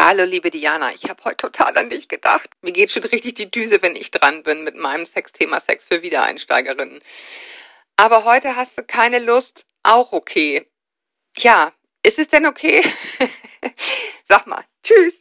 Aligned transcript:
Hallo, 0.00 0.22
liebe 0.22 0.52
Diana. 0.52 0.94
Ich 0.94 1.10
habe 1.10 1.24
heute 1.24 1.38
total 1.38 1.76
an 1.76 1.90
dich 1.90 2.06
gedacht. 2.06 2.48
Mir 2.62 2.70
geht 2.70 2.92
schon 2.92 3.02
richtig 3.02 3.34
die 3.34 3.50
Düse, 3.50 3.82
wenn 3.82 3.96
ich 3.96 4.12
dran 4.12 4.44
bin 4.44 4.62
mit 4.62 4.76
meinem 4.76 5.04
Sexthema 5.04 5.58
Sex 5.60 5.84
für 5.86 6.02
Wiedereinsteigerinnen. 6.02 7.02
Aber 7.96 8.22
heute 8.22 8.54
hast 8.54 8.78
du 8.78 8.84
keine 8.84 9.18
Lust. 9.18 9.64
Auch 9.82 10.12
okay. 10.12 10.70
Ja, 11.38 11.72
ist 12.04 12.20
es 12.20 12.28
denn 12.28 12.46
okay? 12.46 12.80
Sag 14.28 14.46
mal. 14.46 14.64
Tschüss. 14.84 15.14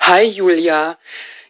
Hi, 0.00 0.24
Julia. 0.24 0.98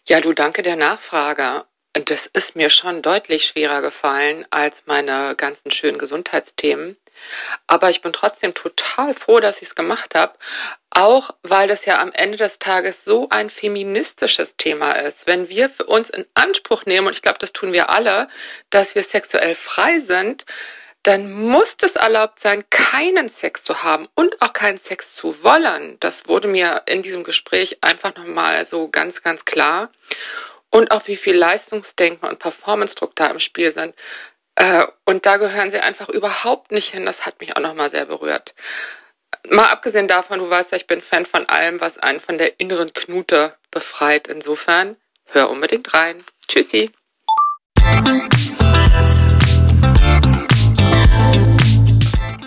Ja, 0.05 0.21
du 0.21 0.33
danke 0.33 0.63
der 0.63 0.77
Nachfrage. 0.77 1.67
Das 2.05 2.27
ist 2.27 2.57
mir 2.57 2.69
schon 2.69 3.01
deutlich 3.01 3.47
schwerer 3.47 3.81
gefallen 3.81 4.45
als 4.51 4.77
meine 4.85 5.35
ganzen 5.35 5.71
schönen 5.71 5.99
Gesundheitsthemen. 5.99 6.97
Aber 7.67 7.89
ich 7.89 8.03
bin 8.03 8.13
trotzdem 8.13 8.53
total 8.53 9.15
froh, 9.15 9.41
dass 9.41 9.63
ich 9.63 9.69
es 9.69 9.75
gemacht 9.75 10.15
habe. 10.15 10.35
Auch 10.91 11.31
weil 11.43 11.69
das 11.69 11.87
ja 11.87 11.99
am 12.01 12.13
Ende 12.13 12.37
des 12.37 12.59
Tages 12.59 13.03
so 13.05 13.29
ein 13.31 13.49
feministisches 13.49 14.57
Thema 14.57 14.93
ist. 14.93 15.27
Wenn 15.27 15.49
wir 15.49 15.71
für 15.71 15.85
uns 15.85 16.11
in 16.11 16.27
Anspruch 16.35 16.85
nehmen, 16.85 17.07
und 17.07 17.15
ich 17.15 17.23
glaube, 17.23 17.39
das 17.39 17.53
tun 17.53 17.73
wir 17.73 17.89
alle, 17.89 18.29
dass 18.69 18.95
wir 18.95 19.03
sexuell 19.03 19.55
frei 19.55 20.01
sind, 20.01 20.45
dann 21.03 21.33
muss 21.33 21.77
es 21.83 21.95
erlaubt 21.95 22.41
sein, 22.41 22.65
keinen 22.69 23.29
Sex 23.29 23.63
zu 23.63 23.85
haben 23.85 24.09
und 24.15 24.43
auch 24.43 24.53
keinen 24.53 24.79
Sex 24.79 25.15
zu 25.15 25.43
wollen. 25.45 25.97
Das 26.01 26.27
wurde 26.27 26.49
mir 26.49 26.83
in 26.87 27.03
diesem 27.03 27.23
Gespräch 27.23 27.79
einfach 27.81 28.17
nochmal 28.17 28.67
so 28.67 28.89
ganz, 28.89 29.23
ganz 29.23 29.45
klar. 29.45 29.91
Und 30.77 30.91
auch 30.91 31.07
wie 31.07 31.17
viel 31.17 31.35
Leistungsdenken 31.35 32.29
und 32.29 32.39
Performance-Druck 32.39 33.17
da 33.17 33.29
im 33.29 33.41
Spiel 33.41 33.73
sind. 33.73 33.95
Äh, 34.57 34.85
und 35.07 35.25
da 35.25 35.39
gehören 35.39 35.71
sie 35.71 35.81
einfach 35.81 36.11
überhaupt 36.11 36.71
nicht 36.71 36.93
hin. 36.93 37.07
Das 37.07 37.25
hat 37.25 37.41
mich 37.41 37.57
auch 37.57 37.63
nochmal 37.63 37.89
sehr 37.89 38.05
berührt. 38.05 38.55
Mal 39.49 39.71
abgesehen 39.71 40.07
davon, 40.07 40.39
du 40.39 40.51
weißt 40.51 40.73
ja, 40.73 40.77
ich 40.77 40.87
bin 40.87 41.01
Fan 41.01 41.25
von 41.25 41.49
allem, 41.49 41.81
was 41.81 41.97
einen 41.97 42.21
von 42.21 42.37
der 42.37 42.61
inneren 42.61 42.93
Knute 42.93 43.55
befreit. 43.71 44.29
Insofern, 44.29 44.97
hör 45.25 45.49
unbedingt 45.49 45.95
rein. 45.95 46.23
Tschüssi. 46.47 46.91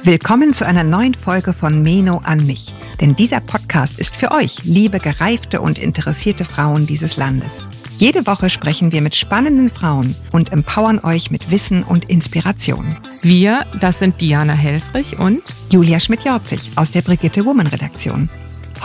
Willkommen 0.04 0.54
zu 0.54 0.68
einer 0.68 0.84
neuen 0.84 1.16
Folge 1.16 1.54
von 1.54 1.82
Meno 1.82 2.22
an 2.24 2.46
mich. 2.46 2.76
Denn 3.02 3.16
dieser 3.16 3.42
Podcast 3.42 3.98
ist 3.98 4.16
für 4.16 4.30
euch, 4.30 4.64
liebe 4.66 5.00
gereifte 5.00 5.62
und 5.62 5.80
interessierte 5.80 6.46
Frauen 6.46 6.86
dieses 6.86 7.18
Landes. 7.18 7.68
Jede 8.00 8.26
Woche 8.28 8.50
sprechen 8.50 8.94
wir 8.94 9.02
mit 9.02 9.14
spannenden 9.18 9.70
Frauen 9.70 10.16
und 10.32 10.54
empowern 10.54 11.00
euch 11.00 11.32
mit 11.32 11.52
Wissen 11.52 11.84
und 11.84 12.10
Inspiration. 12.10 12.96
Wir, 13.22 13.66
das 13.82 14.00
sind 14.00 14.22
Diana 14.22 14.54
Helfrich 14.54 15.20
und 15.20 15.42
Julia 15.70 16.00
Schmidt-Jorzig 16.00 16.72
aus 16.78 16.92
der 16.92 17.02
Brigitte 17.02 17.46
Woman 17.46 17.68
Redaktion. 17.68 18.30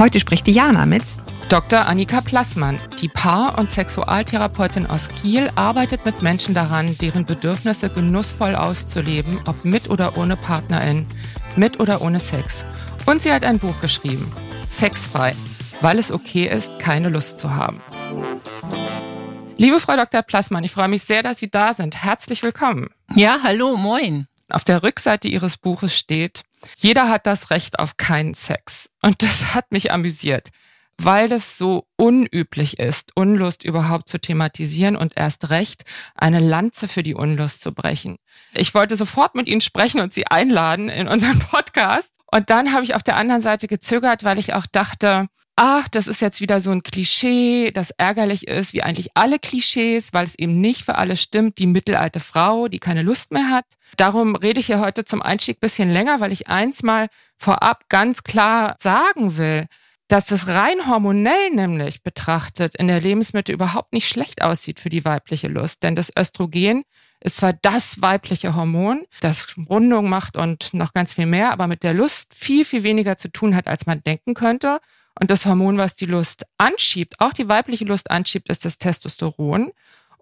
Heute 0.01 0.19
spricht 0.19 0.49
Diana 0.49 0.85
mit 0.85 1.05
Dr. 1.49 1.87
Annika 1.87 2.23
Plassmann, 2.23 2.81
die 3.01 3.07
Paar- 3.07 3.57
und 3.57 3.71
Sexualtherapeutin 3.71 4.87
aus 4.87 5.09
Kiel, 5.09 5.49
arbeitet 5.55 6.05
mit 6.05 6.21
Menschen 6.21 6.53
daran, 6.53 6.99
deren 7.01 7.25
Bedürfnisse 7.25 7.91
genussvoll 7.91 8.57
auszuleben, 8.57 9.39
ob 9.47 9.65
mit 9.65 9.91
oder 9.91 10.19
ohne 10.19 10.37
Partnerin, 10.37 11.07
mit 11.55 11.79
oder 11.79 12.03
ohne 12.03 12.19
Sex. 12.19 12.67
Und 13.07 13.23
sie 13.23 13.33
hat 13.33 13.45
ein 13.45 13.61
Buch 13.61 13.79
geschrieben, 13.79 14.33
Sexfrei, 14.69 15.37
weil 15.83 16.01
es 16.01 16.11
okay 16.11 16.49
ist, 16.49 16.81
keine 16.81 17.11
Lust 17.11 17.39
zu 17.39 17.55
haben. 17.55 17.81
Liebe 19.57 19.79
Frau 19.79 19.95
Dr. 19.95 20.23
Plassmann, 20.23 20.65
ich 20.65 20.73
freue 20.73 20.89
mich 20.89 21.05
sehr, 21.05 21.23
dass 21.23 21.39
Sie 21.39 21.49
da 21.49 21.75
sind. 21.75 22.03
Herzlich 22.03 22.43
willkommen. 22.43 22.89
Ja, 23.15 23.39
hallo, 23.45 23.77
moin. 23.77 24.27
Auf 24.49 24.65
der 24.65 24.83
Rückseite 24.83 25.29
Ihres 25.29 25.57
Buches 25.59 25.97
steht, 25.97 26.43
jeder 26.77 27.09
hat 27.09 27.27
das 27.27 27.51
Recht 27.51 27.79
auf 27.79 27.97
keinen 27.97 28.35
Sex. 28.35 28.91
Und 29.01 29.23
das 29.23 29.55
hat 29.55 29.71
mich 29.71 29.93
amüsiert, 29.93 30.49
weil 30.99 31.29
das 31.29 31.57
so 31.57 31.87
unüblich 31.97 32.81
ist, 32.81 33.13
Unlust 33.15 33.65
überhaupt 33.65 34.09
zu 34.09 34.19
thematisieren 34.19 34.97
und 34.97 35.17
erst 35.17 35.51
recht 35.51 35.85
eine 36.17 36.41
Lanze 36.41 36.89
für 36.89 37.05
die 37.05 37.15
Unlust 37.15 37.63
zu 37.63 37.73
brechen. 37.73 38.17
Ich 38.55 38.75
wollte 38.75 38.97
sofort 38.97 39.37
mit 39.37 39.47
Ihnen 39.47 39.61
sprechen 39.61 40.01
und 40.01 40.13
Sie 40.13 40.27
einladen 40.27 40.89
in 40.89 41.07
unseren 41.07 41.39
Podcast. 41.51 42.13
Und 42.33 42.51
dann 42.51 42.73
habe 42.73 42.83
ich 42.83 42.97
auf 42.97 43.05
der 43.05 43.17
anderen 43.17 43.41
Seite 43.41 43.69
gezögert, 43.69 44.25
weil 44.25 44.41
ich 44.41 44.53
auch 44.53 44.67
dachte, 44.67 45.29
ach, 45.57 45.89
das 45.89 46.07
ist 46.07 46.21
jetzt 46.21 46.41
wieder 46.41 46.61
so 46.61 46.71
ein 46.71 46.83
Klischee, 46.83 47.71
das 47.71 47.91
ärgerlich 47.91 48.49
ist, 48.49 48.73
wie 48.73 48.83
eigentlich 48.83 49.11
alle 49.15 49.39
Klischees, 49.39 50.13
weil 50.13 50.25
es 50.25 50.39
eben 50.39 50.61
nicht 50.61 50.85
für 50.85 50.97
alle 50.97 51.17
stimmt, 51.17 51.59
die 51.59 51.67
mittelalte 51.67 52.21
Frau, 52.21 52.69
die 52.69 52.81
keine 52.81 53.03
Lust 53.03 53.31
mehr 53.31 53.51
hat. 53.51 53.67
Darum 53.97 54.35
rede 54.35 54.61
ich 54.61 54.67
hier 54.67 54.81
heute 54.81 55.05
zum 55.05 55.23
Einstieg 55.23 55.61
bisschen 55.61 55.91
länger, 55.91 56.21
weil 56.21 56.33
ich 56.33 56.49
eins 56.49 56.83
mal 56.83 57.09
vorab 57.37 57.89
ganz 57.89 58.25
klar 58.25 58.77
sagen 58.79 59.37
will, 59.37 59.67
dass 60.09 60.27
das 60.27 60.49
rein 60.49 60.87
hormonell 60.89 61.51
nämlich 61.51 62.03
betrachtet 62.03 62.75
in 62.75 62.89
der 62.89 63.01
Lebensmittel 63.01 63.55
überhaupt 63.55 63.93
nicht 63.93 64.09
schlecht 64.09 64.43
aussieht 64.43 64.81
für 64.81 64.91
die 64.91 65.05
weibliche 65.05 65.49
Lust. 65.49 65.83
Denn 65.83 65.95
das 65.95 66.11
Östrogen 66.19 66.83
ist 67.21 67.39
zwar 67.39 67.55
das 67.55 68.03
weibliche 68.03 68.55
Hormon, 68.55 69.05
das 69.21 69.55
Rundung 69.71 70.11
macht 70.11 70.37
und 70.37 70.75
noch 70.75 70.93
ganz 70.93 71.15
viel 71.15 71.27
mehr, 71.27 71.53
aber 71.53 71.69
mit 71.69 71.83
der 71.83 71.95
Lust 71.95 72.35
viel, 72.35 72.67
viel 72.67 72.83
weniger 72.83 73.17
zu 73.17 73.33
tun 73.33 73.57
hat, 73.57 73.67
als 73.67 73.87
man 73.87 74.03
denken 74.03 74.35
könnte. 74.35 74.81
Und 75.21 75.31
das 75.31 75.47
Hormon, 75.47 75.79
was 75.79 75.95
die 75.95 76.07
Lust 76.07 76.45
anschiebt, 76.59 77.21
auch 77.21 77.33
die 77.33 77.49
weibliche 77.49 77.85
Lust 77.85 78.11
anschiebt, 78.11 78.49
ist 78.49 78.65
das 78.65 78.79
Testosteron. 78.79 79.73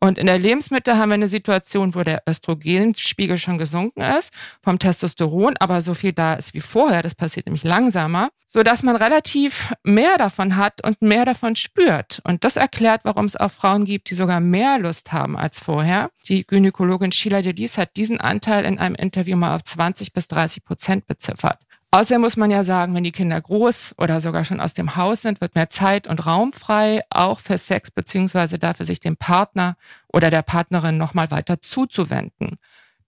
Und 0.03 0.19
in 0.19 0.27
der 0.27 0.37
Lebensmittel 0.37 0.97
haben 0.97 1.11
wir 1.11 1.15
eine 1.15 1.29
Situation, 1.29 1.95
wo 1.95 2.03
der 2.03 2.25
Östrogenspiegel 2.29 3.39
schon 3.39 3.57
gesunken 3.57 4.01
ist 4.01 4.35
vom 4.61 4.81
Testosteron, 4.81 5.55
aber 5.59 5.81
so 5.81 5.95
viel 5.95 6.13
da 6.13 6.35
ist 6.35 6.55
wie 6.55 6.61
vorher. 6.61 7.05
Das 7.05 7.15
passiert 7.15 7.47
nämlich 7.47 7.63
langsamer, 7.63 8.31
so 8.49 8.65
dass 8.65 8.83
man 8.83 8.97
relativ 8.97 9.73
mehr 9.85 10.19
davon 10.19 10.57
hat 10.57 10.85
und 10.85 11.01
mehr 11.03 11.25
davon 11.25 11.55
spürt. 11.55 12.21
Und 12.25 12.43
das 12.43 12.57
erklärt, 12.57 13.03
warum 13.05 13.27
es 13.27 13.37
auch 13.37 13.53
Frauen 13.53 13.85
gibt, 13.85 14.11
die 14.11 14.15
sogar 14.15 14.41
mehr 14.41 14.81
Lust 14.81 15.13
haben 15.13 15.37
als 15.37 15.61
vorher. 15.61 16.11
Die 16.27 16.45
Gynäkologin 16.45 17.13
Sheila 17.13 17.41
Delis 17.41 17.79
hat 17.79 17.97
diesen 17.97 18.21
Anteil 18.21 18.65
in 18.65 18.81
einem 18.81 18.97
Interview 18.97 19.37
mal 19.37 19.55
auf 19.55 19.63
20 19.63 20.13
bis 20.13 20.27
30 20.27 20.65
Prozent 20.65 21.07
beziffert. 21.07 21.61
Außerdem 21.95 22.23
muss 22.23 22.39
man 22.39 22.51
ja 22.51 22.65
sagen, 22.65 22.95
wenn 22.95 23.05
die 23.05 23.13
Kinder 23.13 23.39
groß 23.39 23.97
oder 23.99 24.19
sogar 24.19 24.47
schon 24.47 24.61
aus 24.61 24.73
dem 24.73 24.97
Haus 24.97 25.21
sind, 25.21 25.43
wird 25.43 25.55
mehr 25.55 25.69
Zeit 25.69 26.07
und 26.07 26.25
Raum 26.25 26.55
frei, 26.55 27.03
auch 27.11 27.39
für 27.39 27.59
Sex 27.59 27.91
beziehungsweise 27.91 28.59
dafür, 28.59 28.87
sich 28.87 28.99
dem 28.99 29.19
Partner 29.19 29.77
oder 30.09 30.31
der 30.31 30.41
Partnerin 30.41 30.97
nochmal 30.97 31.31
weiter 31.31 31.61
zuzuwenden. 31.61 32.57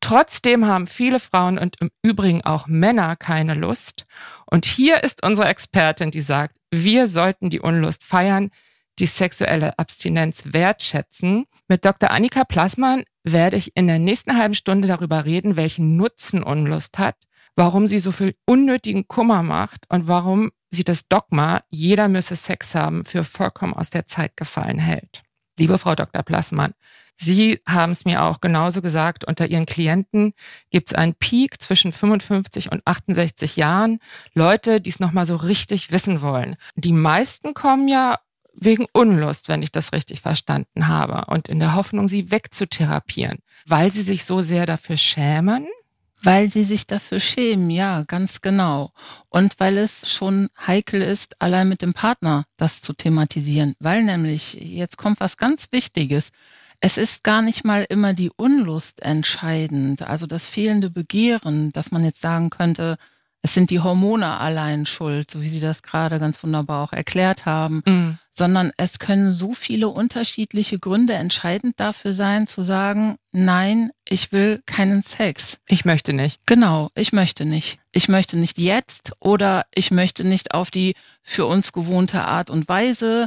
Trotzdem 0.01 0.67
haben 0.67 0.87
viele 0.87 1.19
Frauen 1.19 1.57
und 1.57 1.81
im 1.81 1.91
Übrigen 2.03 2.45
auch 2.45 2.67
Männer 2.67 3.17
keine 3.17 3.55
Lust. 3.55 4.05
Und 4.45 4.67
hier 4.67 5.03
ist 5.03 5.25
unsere 5.25 5.49
Expertin, 5.49 6.11
die 6.11 6.21
sagt, 6.21 6.59
wir 6.71 7.07
sollten 7.07 7.49
die 7.49 7.61
Unlust 7.61 8.05
feiern, 8.05 8.51
die 8.99 9.07
sexuelle 9.07 9.79
Abstinenz 9.79 10.53
wertschätzen. 10.53 11.47
Mit 11.69 11.87
Dr. 11.87 12.11
Annika 12.11 12.45
Plassmann 12.45 13.05
werde 13.23 13.57
ich 13.57 13.75
in 13.77 13.87
der 13.87 13.99
nächsten 13.99 14.37
halben 14.37 14.55
Stunde 14.55 14.87
darüber 14.87 15.25
reden, 15.25 15.57
welchen 15.57 15.97
Nutzen 15.97 16.43
Unlust 16.43 16.99
hat 16.99 17.17
warum 17.57 17.87
sie 17.87 17.99
so 17.99 18.13
viel 18.13 18.35
unnötigen 18.47 19.09
Kummer 19.09 19.43
macht 19.43 19.85
und 19.89 20.09
warum 20.09 20.51
sie 20.71 20.85
das 20.85 21.09
Dogma, 21.09 21.63
jeder 21.71 22.09
müsse 22.09 22.37
Sex 22.37 22.75
haben, 22.75 23.05
für 23.05 23.25
vollkommen 23.25 23.75
aus 23.75 23.91
der 23.91 24.07
Zeit 24.07 24.37
gefallen 24.37 24.79
hält. 24.79 25.23
Liebe 25.59 25.79
Frau 25.79 25.95
Dr. 25.95 26.23
Plassmann, 26.23 26.75
Sie 27.17 27.61
haben 27.67 27.93
es 27.93 28.05
mir 28.05 28.25
auch 28.25 28.41
genauso 28.41 28.83
gesagt, 28.83 29.25
unter 29.25 29.47
Ihren 29.47 29.67
Klienten 29.67 30.33
gibt 30.71 30.89
es 30.89 30.95
einen 30.95 31.15
Peak 31.15 31.61
zwischen 31.61 31.93
55 31.93 32.73
und 32.73 32.83
68 32.85 33.57
Jahren. 33.57 34.01
Leute, 34.35 34.81
die 34.81 34.91
es 34.91 35.01
nochmal 35.01 35.25
so 35.25 35.37
richtig 35.37 35.93
wissen 35.93 36.23
wollen. 36.23 36.57
Die 36.75 36.93
meisten 36.93 37.55
kommen 37.55 37.87
ja 37.87 38.19
wegen 38.53 38.87
Unlust, 38.93 39.49
wenn 39.49 39.63
ich 39.63 39.73
das 39.73 39.93
richtig 39.93 40.21
verstanden 40.21 40.89
habe, 40.89 41.27
und 41.31 41.49
in 41.49 41.59
der 41.59 41.75
Hoffnung, 41.75 42.09
sie 42.09 42.31
wegzutherapieren, 42.31 43.39
weil 43.67 43.91
sie 43.91 44.03
sich 44.03 44.25
so 44.25 44.41
sehr 44.41 44.67
dafür 44.67 44.97
schämen, 44.97 45.67
weil 46.25 46.51
sie 46.51 46.65
sich 46.65 46.87
dafür 46.87 47.21
schämen, 47.21 47.71
ja, 47.71 48.03
ganz 48.03 48.41
genau. 48.41 48.93
Und 49.29 49.59
weil 49.59 49.79
es 49.79 50.11
schon 50.11 50.49
heikel 50.67 51.03
ist, 51.03 51.41
allein 51.41 51.69
mit 51.69 51.83
dem 51.83 51.95
Partner 51.95 52.47
das 52.57 52.81
zu 52.81 52.93
thematisieren. 52.93 53.75
Weil 53.79 54.03
nämlich, 54.05 54.55
jetzt 54.55 54.97
kommt 54.97 55.21
was 55.21 55.37
ganz 55.37 55.69
Wichtiges. 55.71 56.31
Es 56.81 56.99
ist 56.99 57.25
gar 57.25 57.43
nicht 57.43 57.65
mal 57.65 57.87
immer 57.89 58.15
die 58.15 58.31
Unlust 58.37 59.01
entscheidend, 59.03 60.03
also 60.03 60.27
das 60.27 60.47
fehlende 60.47 60.91
Begehren, 60.91 61.73
dass 61.73 61.91
man 61.91 62.05
jetzt 62.05 62.21
sagen 62.21 62.51
könnte, 62.51 62.99
es 63.45 63.53
sind 63.53 63.69
die 63.69 63.81
Hormone 63.81 64.39
allein 64.41 64.87
schuld, 64.87 65.31
so 65.31 65.43
wie 65.43 65.49
Sie 65.49 65.61
das 65.61 65.83
gerade 65.83 66.19
ganz 66.19 66.43
wunderbar 66.43 66.83
auch 66.83 66.95
erklärt 66.95 67.45
haben, 67.45 67.83
mhm. 67.85 68.19
sondern 68.33 68.73
es 68.79 68.99
können 68.99 69.35
so 69.35 69.53
viele 69.53 69.89
unterschiedliche 69.89 70.79
Gründe 70.79 71.13
entscheidend 71.13 71.79
dafür 71.79 72.15
sein, 72.15 72.47
zu 72.47 72.63
sagen, 72.63 73.17
nein, 73.33 73.91
ich 74.09 74.33
will 74.33 74.63
keinen 74.65 75.03
Sex. 75.03 75.59
Ich 75.69 75.85
möchte 75.85 76.15
nicht. 76.15 76.41
Genau, 76.47 76.89
ich 76.95 77.13
möchte 77.13 77.45
nicht. 77.45 77.79
Ich 77.93 78.09
möchte 78.09 78.39
nicht 78.39 78.57
jetzt 78.57 79.13
oder 79.21 79.67
ich 79.75 79.91
möchte 79.91 80.25
nicht 80.25 80.55
auf 80.55 80.71
die 80.71 80.95
für 81.23 81.45
uns 81.45 81.75
gewohnte 81.75 82.23
Art 82.23 82.49
und 82.49 82.67
Weise 82.67 83.27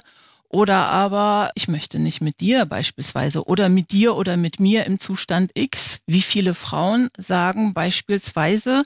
oder 0.50 0.88
aber 0.88 1.52
ich 1.54 1.68
möchte 1.68 2.00
nicht 2.00 2.22
mit 2.22 2.40
dir 2.40 2.66
beispielsweise 2.66 3.46
oder 3.46 3.70
mit 3.70 3.92
dir 3.92 4.16
oder 4.16 4.36
mit 4.36 4.60
mir 4.60 4.88
im 4.88 5.00
Zustand 5.00 5.52
X. 5.54 6.00
Wie 6.08 6.24
viele 6.24 6.56
Frauen 6.56 7.12
sagen 7.20 7.76
beispielsweise, 7.76 8.84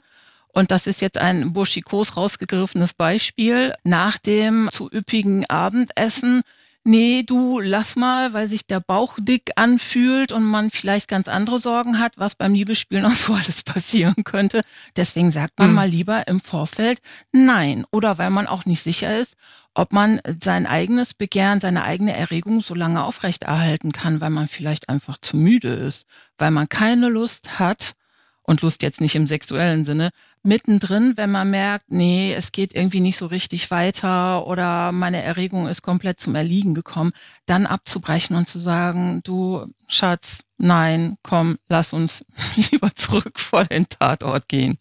Und 0.52 0.70
das 0.70 0.86
ist 0.86 1.00
jetzt 1.00 1.18
ein 1.18 1.52
burschikos 1.52 2.16
rausgegriffenes 2.16 2.94
Beispiel. 2.94 3.74
Nach 3.84 4.18
dem 4.18 4.68
zu 4.70 4.90
üppigen 4.90 5.48
Abendessen 5.48 6.42
nee, 6.84 7.22
du 7.22 7.60
lass 7.60 7.96
mal, 7.96 8.32
weil 8.32 8.48
sich 8.48 8.66
der 8.66 8.80
Bauch 8.80 9.18
dick 9.20 9.52
anfühlt 9.56 10.32
und 10.32 10.44
man 10.44 10.70
vielleicht 10.70 11.08
ganz 11.08 11.28
andere 11.28 11.58
Sorgen 11.58 11.98
hat, 11.98 12.18
was 12.18 12.34
beim 12.34 12.54
Liebesspiel 12.54 13.00
noch 13.00 13.14
so 13.14 13.34
alles 13.34 13.62
passieren 13.62 14.24
könnte. 14.24 14.62
Deswegen 14.96 15.30
sagt 15.30 15.58
man 15.58 15.70
mhm. 15.70 15.74
mal 15.74 15.88
lieber 15.88 16.26
im 16.28 16.40
Vorfeld 16.40 17.00
nein. 17.32 17.84
Oder 17.90 18.18
weil 18.18 18.30
man 18.30 18.46
auch 18.46 18.64
nicht 18.64 18.82
sicher 18.82 19.18
ist, 19.18 19.36
ob 19.74 19.92
man 19.92 20.20
sein 20.40 20.66
eigenes 20.66 21.14
Begehren, 21.14 21.60
seine 21.60 21.84
eigene 21.84 22.14
Erregung 22.14 22.60
so 22.60 22.74
lange 22.74 23.04
aufrechterhalten 23.04 23.92
kann, 23.92 24.20
weil 24.20 24.30
man 24.30 24.48
vielleicht 24.48 24.88
einfach 24.88 25.16
zu 25.18 25.36
müde 25.36 25.72
ist, 25.72 26.06
weil 26.36 26.50
man 26.50 26.68
keine 26.68 27.08
Lust 27.08 27.58
hat, 27.58 27.94
und 28.44 28.60
Lust 28.62 28.82
jetzt 28.82 29.00
nicht 29.00 29.14
im 29.14 29.26
sexuellen 29.26 29.84
Sinne, 29.84 30.10
mittendrin, 30.42 31.16
wenn 31.16 31.30
man 31.30 31.50
merkt, 31.50 31.90
nee, 31.90 32.34
es 32.34 32.50
geht 32.50 32.74
irgendwie 32.74 33.00
nicht 33.00 33.16
so 33.16 33.26
richtig 33.26 33.70
weiter 33.70 34.46
oder 34.46 34.90
meine 34.90 35.22
Erregung 35.22 35.68
ist 35.68 35.82
komplett 35.82 36.18
zum 36.18 36.34
Erliegen 36.34 36.74
gekommen, 36.74 37.12
dann 37.46 37.66
abzubrechen 37.66 38.36
und 38.36 38.48
zu 38.48 38.58
sagen, 38.58 39.20
du 39.22 39.66
Schatz, 39.86 40.40
nein, 40.58 41.16
komm, 41.22 41.58
lass 41.68 41.92
uns 41.92 42.24
lieber 42.70 42.94
zurück 42.96 43.38
vor 43.38 43.64
den 43.64 43.88
Tatort 43.88 44.48
gehen. 44.48 44.78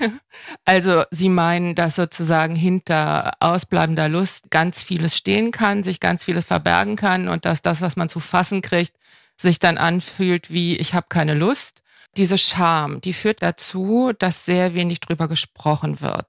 Also 0.64 1.04
Sie 1.10 1.28
meinen, 1.28 1.76
dass 1.76 1.94
sozusagen 1.94 2.56
hinter 2.56 3.34
ausbleibender 3.38 4.08
Lust 4.08 4.50
ganz 4.50 4.82
vieles 4.82 5.16
stehen 5.16 5.52
kann, 5.52 5.84
sich 5.84 6.00
ganz 6.00 6.24
vieles 6.24 6.44
verbergen 6.44 6.96
kann 6.96 7.28
und 7.28 7.44
dass 7.44 7.62
das, 7.62 7.80
was 7.82 7.94
man 7.94 8.08
zu 8.08 8.18
fassen 8.18 8.60
kriegt, 8.60 8.94
sich 9.36 9.60
dann 9.60 9.78
anfühlt 9.78 10.50
wie 10.50 10.76
ich 10.76 10.92
habe 10.92 11.06
keine 11.08 11.34
Lust 11.34 11.83
diese 12.16 12.38
Scham, 12.38 13.00
die 13.00 13.12
führt 13.12 13.42
dazu, 13.42 14.12
dass 14.18 14.44
sehr 14.44 14.74
wenig 14.74 15.00
drüber 15.00 15.28
gesprochen 15.28 16.00
wird. 16.00 16.26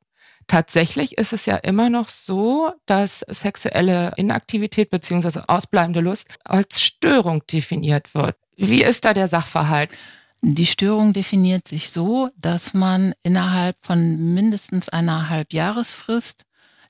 Tatsächlich 0.47 1.17
ist 1.17 1.33
es 1.33 1.47
ja 1.47 1.55
immer 1.55 1.89
noch 1.89 2.07
so, 2.07 2.71
dass 2.85 3.21
sexuelle 3.21 4.13
Inaktivität 4.15 4.91
bzw. 4.91 5.41
ausbleibende 5.47 6.01
Lust 6.01 6.35
als 6.43 6.81
Störung 6.81 7.45
definiert 7.47 8.13
wird. 8.13 8.35
Wie 8.55 8.83
ist 8.83 9.05
da 9.05 9.13
der 9.13 9.27
Sachverhalt? 9.27 9.91
Die 10.41 10.67
Störung 10.67 11.13
definiert 11.13 11.67
sich 11.67 11.89
so, 11.89 12.29
dass 12.37 12.75
man 12.75 13.15
innerhalb 13.23 13.77
von 13.81 14.33
mindestens 14.35 14.89
einer 14.89 15.29
Halbjahresfrist 15.29 16.45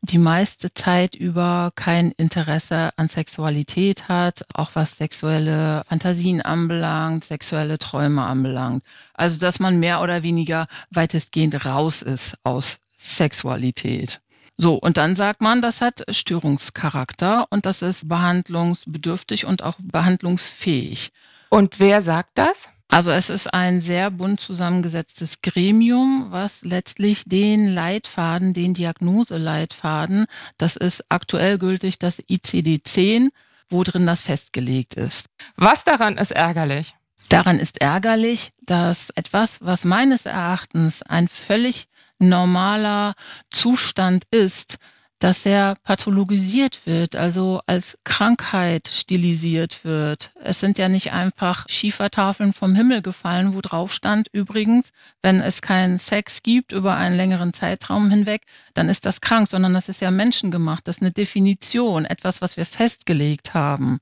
die 0.05 0.17
meiste 0.17 0.73
Zeit 0.73 1.15
über 1.15 1.71
kein 1.75 2.11
Interesse 2.11 2.91
an 2.95 3.09
Sexualität 3.09 4.07
hat, 4.07 4.45
auch 4.53 4.71
was 4.73 4.97
sexuelle 4.97 5.83
Fantasien 5.87 6.41
anbelangt, 6.41 7.23
sexuelle 7.23 7.77
Träume 7.77 8.23
anbelangt. 8.23 8.83
Also 9.13 9.37
dass 9.39 9.59
man 9.59 9.79
mehr 9.79 10.01
oder 10.01 10.23
weniger 10.23 10.67
weitestgehend 10.91 11.65
raus 11.65 12.01
ist 12.01 12.37
aus 12.43 12.79
Sexualität. 12.97 14.21
So, 14.57 14.75
und 14.75 14.97
dann 14.97 15.15
sagt 15.15 15.41
man, 15.41 15.61
das 15.61 15.81
hat 15.81 16.05
Störungscharakter 16.09 17.47
und 17.49 17.65
das 17.65 17.81
ist 17.81 18.07
behandlungsbedürftig 18.07 19.45
und 19.45 19.63
auch 19.63 19.75
behandlungsfähig. 19.81 21.11
Und 21.49 21.79
wer 21.79 22.01
sagt 22.01 22.31
das? 22.35 22.69
Also 22.87 23.11
es 23.11 23.29
ist 23.29 23.53
ein 23.53 23.79
sehr 23.79 24.11
bunt 24.11 24.39
zusammengesetztes 24.39 25.41
Gremium, 25.41 26.27
was 26.29 26.63
letztlich 26.63 27.23
den 27.25 27.67
Leitfaden, 27.67 28.53
den 28.53 28.73
Diagnoseleitfaden, 28.73 30.27
das 30.57 30.75
ist 30.75 31.03
aktuell 31.09 31.57
gültig 31.57 31.99
das 31.99 32.19
ICD-10, 32.19 33.29
wo 33.69 33.83
drin 33.83 34.05
das 34.05 34.21
festgelegt 34.21 34.93
ist. 34.93 35.27
Was 35.55 35.83
daran 35.83 36.17
ist 36.17 36.31
ärgerlich? 36.31 36.93
Daran 37.29 37.59
ist 37.59 37.81
ärgerlich, 37.81 38.51
dass 38.61 39.09
etwas, 39.15 39.57
was 39.61 39.83
meines 39.83 40.27
Erachtens 40.27 41.01
ein 41.01 41.27
völlig 41.27 41.87
normaler 42.19 43.15
Zustand 43.49 44.25
ist, 44.31 44.77
dass 45.19 45.45
er 45.45 45.75
pathologisiert 45.83 46.85
wird, 46.85 47.15
also 47.15 47.61
als 47.67 47.97
Krankheit 48.03 48.87
stilisiert 48.89 49.85
wird. 49.85 50.31
Es 50.43 50.59
sind 50.59 50.77
ja 50.77 50.89
nicht 50.89 51.13
einfach 51.13 51.65
Schiefertafeln 51.69 52.53
vom 52.53 52.75
Himmel 52.75 53.01
gefallen, 53.01 53.53
wo 53.53 53.61
drauf 53.61 53.93
stand, 53.93 54.27
übrigens, 54.33 54.91
wenn 55.21 55.41
es 55.41 55.61
keinen 55.61 55.97
Sex 55.97 56.43
gibt 56.43 56.73
über 56.73 56.95
einen 56.97 57.15
längeren 57.15 57.53
Zeitraum 57.53 58.09
hinweg, 58.09 58.41
dann 58.73 58.89
ist 58.89 59.05
das 59.05 59.21
krank, 59.21 59.47
sondern 59.47 59.73
das 59.73 59.89
ist 59.89 60.01
ja 60.01 60.11
menschengemacht. 60.11 60.87
Das 60.87 60.97
ist 60.97 61.01
eine 61.01 61.11
Definition, 61.11 62.05
etwas, 62.05 62.41
was 62.41 62.57
wir 62.57 62.65
festgelegt 62.65 63.53
haben. 63.53 63.99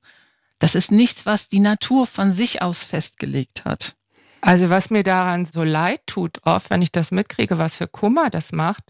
Das 0.57 0.75
ist 0.75 0.91
nichts, 0.91 1.25
was 1.25 1.47
die 1.47 1.59
Natur 1.59 2.07
von 2.07 2.31
sich 2.31 2.61
aus 2.61 2.83
festgelegt 2.83 3.65
hat. 3.65 3.95
Also 4.41 4.69
was 4.69 4.89
mir 4.89 5.03
daran 5.03 5.45
so 5.45 5.63
leid 5.63 6.01
tut, 6.05 6.39
oft, 6.43 6.69
wenn 6.69 6.81
ich 6.81 6.91
das 6.91 7.11
mitkriege, 7.11 7.59
was 7.59 7.77
für 7.77 7.87
Kummer 7.87 8.29
das 8.29 8.51
macht, 8.51 8.83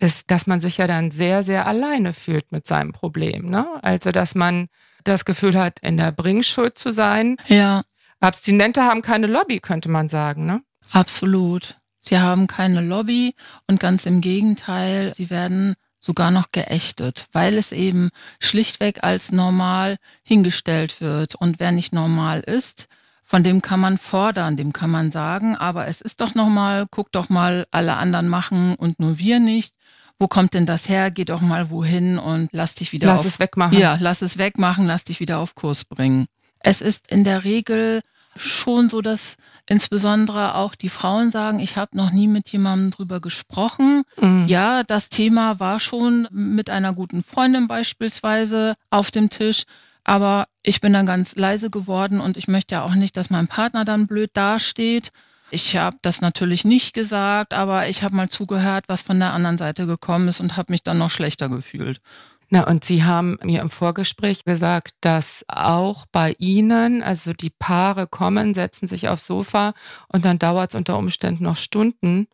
ist, 0.00 0.30
dass 0.30 0.46
man 0.46 0.60
sich 0.60 0.78
ja 0.78 0.86
dann 0.86 1.10
sehr, 1.10 1.42
sehr 1.42 1.66
alleine 1.66 2.12
fühlt 2.12 2.52
mit 2.52 2.66
seinem 2.66 2.92
Problem. 2.92 3.50
Ne? 3.50 3.66
Also, 3.82 4.12
dass 4.12 4.34
man 4.34 4.68
das 5.04 5.24
Gefühl 5.24 5.58
hat, 5.58 5.78
in 5.80 5.96
der 5.96 6.12
Bringschuld 6.12 6.78
zu 6.78 6.90
sein. 6.90 7.36
Ja. 7.46 7.82
Abstinente 8.20 8.82
haben 8.82 9.02
keine 9.02 9.26
Lobby, 9.26 9.60
könnte 9.60 9.88
man 9.88 10.08
sagen, 10.08 10.44
ne? 10.44 10.62
Absolut. 10.90 11.78
Sie 12.00 12.18
haben 12.18 12.46
keine 12.46 12.80
Lobby 12.80 13.34
und 13.66 13.80
ganz 13.80 14.06
im 14.06 14.20
Gegenteil, 14.20 15.12
sie 15.14 15.30
werden 15.30 15.74
sogar 16.00 16.30
noch 16.30 16.48
geächtet, 16.52 17.26
weil 17.32 17.58
es 17.58 17.72
eben 17.72 18.10
schlichtweg 18.40 19.02
als 19.02 19.32
normal 19.32 19.96
hingestellt 20.22 21.00
wird. 21.00 21.34
Und 21.34 21.60
wer 21.60 21.72
nicht 21.72 21.92
normal 21.92 22.40
ist, 22.40 22.88
von 23.28 23.44
dem 23.44 23.60
kann 23.60 23.78
man 23.78 23.98
fordern, 23.98 24.56
dem 24.56 24.72
kann 24.72 24.90
man 24.90 25.10
sagen, 25.10 25.54
aber 25.54 25.86
es 25.86 26.00
ist 26.00 26.22
doch 26.22 26.34
normal, 26.34 26.86
guck 26.90 27.12
doch 27.12 27.28
mal, 27.28 27.66
alle 27.70 27.96
anderen 27.96 28.28
machen 28.28 28.74
und 28.74 28.98
nur 28.98 29.18
wir 29.18 29.38
nicht 29.38 29.74
wo 30.18 30.26
kommt 30.26 30.54
denn 30.54 30.66
das 30.66 30.88
her? 30.88 31.10
Geh 31.10 31.24
doch 31.24 31.40
mal 31.40 31.70
wohin 31.70 32.18
und 32.18 32.48
lass 32.52 32.74
dich 32.74 32.92
wieder 32.92 33.06
lass 33.06 33.20
auf, 33.20 33.26
es 33.26 33.40
wegmachen. 33.40 33.78
Ja, 33.78 33.96
lass 34.00 34.22
es 34.22 34.38
wegmachen, 34.38 34.86
lass 34.86 35.04
dich 35.04 35.20
wieder 35.20 35.38
auf 35.38 35.54
Kurs 35.54 35.84
bringen. 35.84 36.26
Es 36.58 36.80
ist 36.80 37.08
in 37.10 37.22
der 37.22 37.44
Regel 37.44 38.00
schon 38.36 38.88
so, 38.88 39.00
dass 39.00 39.36
insbesondere 39.68 40.54
auch 40.54 40.74
die 40.74 40.88
Frauen 40.88 41.30
sagen, 41.30 41.60
ich 41.60 41.76
habe 41.76 41.96
noch 41.96 42.10
nie 42.10 42.26
mit 42.26 42.48
jemandem 42.48 42.90
drüber 42.90 43.20
gesprochen. 43.20 44.02
Mhm. 44.20 44.46
Ja, 44.48 44.82
das 44.82 45.08
Thema 45.08 45.60
war 45.60 45.80
schon 45.80 46.28
mit 46.30 46.68
einer 46.70 46.94
guten 46.94 47.22
Freundin 47.22 47.68
beispielsweise 47.68 48.74
auf 48.90 49.10
dem 49.10 49.30
Tisch, 49.30 49.64
aber 50.08 50.48
ich 50.62 50.80
bin 50.80 50.94
dann 50.94 51.06
ganz 51.06 51.36
leise 51.36 51.68
geworden 51.70 52.20
und 52.20 52.36
ich 52.38 52.48
möchte 52.48 52.76
ja 52.76 52.82
auch 52.82 52.94
nicht, 52.94 53.16
dass 53.16 53.28
mein 53.28 53.46
Partner 53.46 53.84
dann 53.84 54.06
blöd 54.06 54.30
dasteht. 54.32 55.12
Ich 55.50 55.76
habe 55.76 55.98
das 56.00 56.22
natürlich 56.22 56.64
nicht 56.64 56.94
gesagt, 56.94 57.52
aber 57.52 57.88
ich 57.88 58.02
habe 58.02 58.16
mal 58.16 58.30
zugehört, 58.30 58.84
was 58.88 59.02
von 59.02 59.18
der 59.18 59.34
anderen 59.34 59.58
Seite 59.58 59.86
gekommen 59.86 60.28
ist 60.28 60.40
und 60.40 60.56
habe 60.56 60.72
mich 60.72 60.82
dann 60.82 60.98
noch 60.98 61.10
schlechter 61.10 61.50
gefühlt. 61.50 62.00
Na, 62.48 62.66
und 62.66 62.84
Sie 62.84 63.04
haben 63.04 63.38
mir 63.42 63.60
im 63.60 63.68
Vorgespräch 63.68 64.44
gesagt, 64.46 64.94
dass 65.02 65.44
auch 65.48 66.06
bei 66.10 66.34
Ihnen, 66.38 67.02
also 67.02 67.34
die 67.34 67.50
Paare 67.50 68.06
kommen, 68.06 68.54
setzen 68.54 68.88
sich 68.88 69.10
aufs 69.10 69.26
Sofa 69.26 69.74
und 70.10 70.24
dann 70.24 70.38
dauert 70.38 70.70
es 70.70 70.74
unter 70.74 70.96
Umständen 70.96 71.44
noch 71.44 71.56
Stunden, 71.56 72.28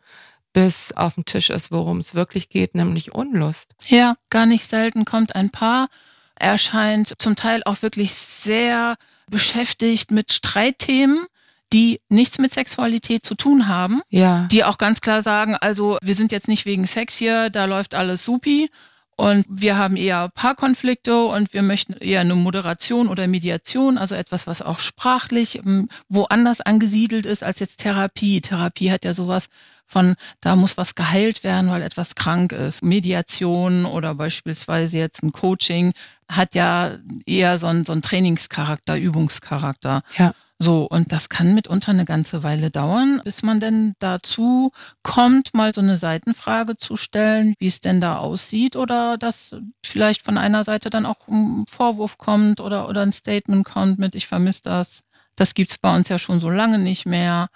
bis 0.53 0.93
auf 0.93 1.15
dem 1.15 1.25
Tisch 1.25 1.51
ist, 1.51 1.73
worum 1.73 1.99
es 1.99 2.15
wirklich 2.15 2.49
geht, 2.49 2.77
nämlich 2.77 3.13
Unlust. 3.13 3.75
Ja, 3.89 4.15
gar 4.31 4.47
nicht 4.47 4.71
selten 4.71 5.05
kommt 5.05 5.35
ein 5.35 5.51
Paar, 5.51 5.89
erscheint 6.37 7.15
zum 7.19 7.37
Teil 7.37 7.63
auch 7.65 7.83
wirklich 7.83 8.15
sehr 8.15 8.97
beschäftigt 9.29 10.11
mit 10.11 10.33
Streitthemen 10.33 11.27
die 11.73 12.01
nichts 12.09 12.39
mit 12.39 12.53
Sexualität 12.53 13.25
zu 13.25 13.35
tun 13.35 13.67
haben, 13.67 14.01
ja. 14.09 14.47
die 14.51 14.63
auch 14.63 14.79
ganz 14.79 15.01
klar 15.01 15.23
sagen, 15.23 15.57
also 15.57 15.99
wir 16.03 16.15
sind 16.15 16.31
jetzt 16.31 16.47
nicht 16.47 16.67
wegen 16.67 16.87
Sex 16.87 17.17
hier, 17.17 17.51
da 17.51 17.65
läuft 17.65 17.97
alles 17.97 18.25
supi 18.25 18.71
und 19.17 19.47
wir 19.49 19.77
haben 19.77 19.97
eher 19.97 20.29
Paarkonflikte 20.35 21.25
und 21.25 21.53
wir 21.53 21.63
möchten 21.63 21.93
eher 21.95 22.21
eine 22.21 22.35
Moderation 22.35 23.09
oder 23.09 23.27
Mediation, 23.27 23.99
also 23.99 24.15
etwas, 24.15 24.47
was 24.47 24.63
auch 24.63 24.79
sprachlich 24.79 25.59
ähm, 25.59 25.89
woanders 26.09 26.61
angesiedelt 26.61 27.27
ist 27.27 27.45
als 27.45 27.61
jetzt 27.61 27.81
Therapie. 27.81 28.41
Therapie 28.41 28.91
hat 28.91 29.05
ja 29.05 29.13
sowas 29.13 29.49
von, 29.87 30.17
da 30.41 30.57
muss 30.57 30.77
was 30.77 30.95
geheilt 30.95 31.45
werden, 31.45 31.71
weil 31.71 31.83
etwas 31.83 32.15
krank 32.15 32.53
ist. 32.53 32.83
Mediation 32.83 33.85
oder 33.85 34.15
beispielsweise 34.15 34.99
jetzt 34.99 35.23
ein 35.23 35.33
Coaching 35.33 35.93
hat 36.29 36.55
ja 36.55 36.97
eher 37.27 37.59
so 37.59 37.67
einen, 37.67 37.85
so 37.85 37.93
einen 37.93 38.03
Trainingscharakter, 38.03 38.97
Übungscharakter. 38.97 40.03
Ja. 40.17 40.33
So, 40.61 40.87
und 40.87 41.11
das 41.13 41.29
kann 41.29 41.55
mitunter 41.55 41.91
eine 41.91 42.05
ganze 42.05 42.43
Weile 42.45 42.71
dauern, 42.71 43.21
bis 43.25 43.43
man 43.43 43.59
denn 43.61 43.95
dazu 43.99 44.71
kommt, 45.03 45.53
mal 45.53 45.75
so 45.75 45.81
eine 45.81 45.97
Seitenfrage 45.97 46.77
zu 46.77 46.97
stellen, 46.97 47.55
wie 47.59 47.67
es 47.67 47.81
denn 47.81 48.01
da 48.01 48.19
aussieht 48.19 48.77
oder 48.77 49.19
dass 49.19 49.57
vielleicht 49.85 50.23
von 50.23 50.39
einer 50.39 50.63
Seite 50.65 50.91
dann 50.91 51.07
auch 51.07 51.27
ein 51.29 51.65
Vorwurf 51.69 52.19
kommt 52.19 52.61
oder, 52.61 52.89
oder 52.89 53.03
ein 53.03 53.13
Statement 53.13 53.65
kommt 53.65 53.99
mit, 53.99 54.15
ich 54.15 54.29
vermisse 54.29 54.63
das. 54.63 55.03
Das 55.37 55.55
gibt's 55.55 55.79
bei 55.79 55.95
uns 55.95 56.09
ja 56.09 56.19
schon 56.21 56.39
so 56.41 56.49
lange 56.51 56.79
nicht 56.79 57.05
mehr. 57.05 57.49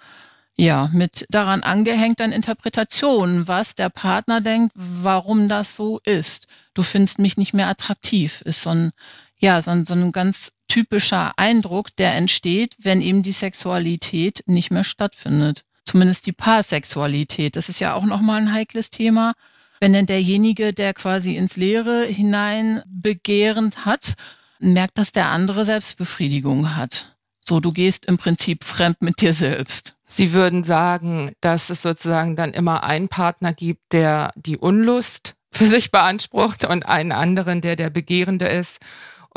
Ja, 0.57 0.89
mit 0.93 1.25
daran 1.29 1.63
angehängt 1.63 2.19
dann 2.19 2.33
Interpretationen, 2.33 3.47
was 3.47 3.75
der 3.75 3.89
Partner 3.89 4.41
denkt, 4.41 4.73
warum 4.75 5.47
das 5.47 5.75
so 5.75 6.01
ist. 6.03 6.47
Du 6.73 6.83
findest 6.83 7.17
mich 7.19 7.37
nicht 7.37 7.53
mehr 7.53 7.69
attraktiv, 7.69 8.41
ist 8.41 8.61
so 8.63 8.71
ein, 8.71 8.91
ja, 9.39 9.61
so 9.61 9.71
ein, 9.71 9.85
so 9.85 9.93
ein 9.93 10.11
ganz 10.11 10.51
typischer 10.67 11.33
Eindruck, 11.37 11.95
der 11.95 12.13
entsteht, 12.13 12.75
wenn 12.79 13.01
eben 13.01 13.23
die 13.23 13.31
Sexualität 13.31 14.43
nicht 14.45 14.69
mehr 14.71 14.83
stattfindet. 14.83 15.63
zumindest 15.85 16.27
die 16.27 16.33
Paarsexualität. 16.33 17.55
Das 17.55 17.67
ist 17.67 17.79
ja 17.79 17.95
auch 17.95 18.05
nochmal 18.05 18.41
ein 18.41 18.53
heikles 18.53 18.91
Thema. 18.91 19.33
Wenn 19.79 19.93
denn 19.93 20.05
derjenige, 20.05 20.73
der 20.73 20.93
quasi 20.93 21.35
ins 21.35 21.55
Leere 21.57 22.05
hinein 22.05 22.83
begehrend 22.85 23.85
hat, 23.85 24.13
merkt, 24.59 24.97
dass 24.97 25.11
der 25.11 25.27
andere 25.27 25.65
Selbstbefriedigung 25.65 26.75
hat. 26.75 27.15
So, 27.43 27.59
du 27.59 27.71
gehst 27.71 28.05
im 28.05 28.17
Prinzip 28.17 28.63
fremd 28.63 29.01
mit 29.01 29.21
dir 29.21 29.33
selbst. 29.33 29.95
Sie 30.05 30.33
würden 30.33 30.63
sagen, 30.63 31.31
dass 31.41 31.69
es 31.69 31.81
sozusagen 31.81 32.35
dann 32.35 32.53
immer 32.53 32.83
einen 32.83 33.07
Partner 33.07 33.53
gibt, 33.53 33.93
der 33.93 34.31
die 34.35 34.57
Unlust 34.57 35.35
für 35.51 35.65
sich 35.65 35.89
beansprucht 35.89 36.65
und 36.65 36.85
einen 36.85 37.11
anderen, 37.11 37.61
der 37.61 37.75
der 37.75 37.89
Begehrende 37.89 38.47
ist. 38.47 38.79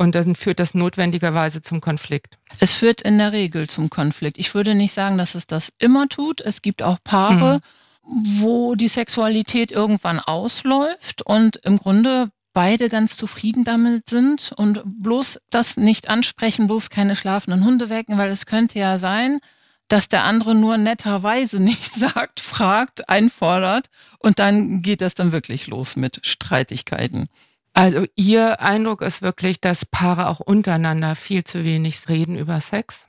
Und 0.02 0.16
dann 0.16 0.34
führt 0.34 0.58
das 0.58 0.74
notwendigerweise 0.74 1.62
zum 1.62 1.80
Konflikt. 1.80 2.36
Es 2.58 2.72
führt 2.72 3.02
in 3.02 3.18
der 3.18 3.30
Regel 3.30 3.70
zum 3.70 3.88
Konflikt. 3.88 4.36
Ich 4.36 4.52
würde 4.52 4.74
nicht 4.74 4.92
sagen, 4.92 5.16
dass 5.16 5.36
es 5.36 5.46
das 5.46 5.72
immer 5.78 6.08
tut. 6.08 6.40
Es 6.40 6.60
gibt 6.60 6.82
auch 6.82 6.98
Paare, 7.04 7.60
mhm. 8.04 8.40
wo 8.40 8.74
die 8.74 8.88
Sexualität 8.88 9.70
irgendwann 9.70 10.18
ausläuft 10.18 11.22
und 11.22 11.54
im 11.58 11.78
Grunde 11.78 12.32
beide 12.52 12.88
ganz 12.88 13.16
zufrieden 13.16 13.62
damit 13.62 14.10
sind 14.10 14.50
und 14.56 14.82
bloß 14.84 15.38
das 15.50 15.76
nicht 15.76 16.10
ansprechen, 16.10 16.66
bloß 16.66 16.90
keine 16.90 17.14
schlafenden 17.14 17.64
Hunde 17.64 17.88
wecken, 17.88 18.18
weil 18.18 18.32
es 18.32 18.44
könnte 18.44 18.80
ja 18.80 18.98
sein, 18.98 19.38
dass 19.86 20.08
der 20.08 20.24
andere 20.24 20.56
nur 20.56 20.78
netterweise 20.78 21.62
nicht 21.62 21.94
sagt, 21.94 22.40
fragt, 22.40 23.08
einfordert 23.08 23.86
und 24.18 24.40
dann 24.40 24.82
geht 24.82 25.00
das 25.00 25.14
dann 25.14 25.30
wirklich 25.30 25.68
los 25.68 25.94
mit 25.94 26.18
Streitigkeiten. 26.26 27.28
Also 27.74 28.04
Ihr 28.16 28.60
Eindruck 28.60 29.02
ist 29.02 29.22
wirklich, 29.22 29.60
dass 29.60 29.86
Paare 29.86 30.28
auch 30.28 30.40
untereinander 30.40 31.14
viel 31.14 31.44
zu 31.44 31.64
wenig 31.64 32.08
reden 32.08 32.36
über 32.36 32.60
Sex? 32.60 33.06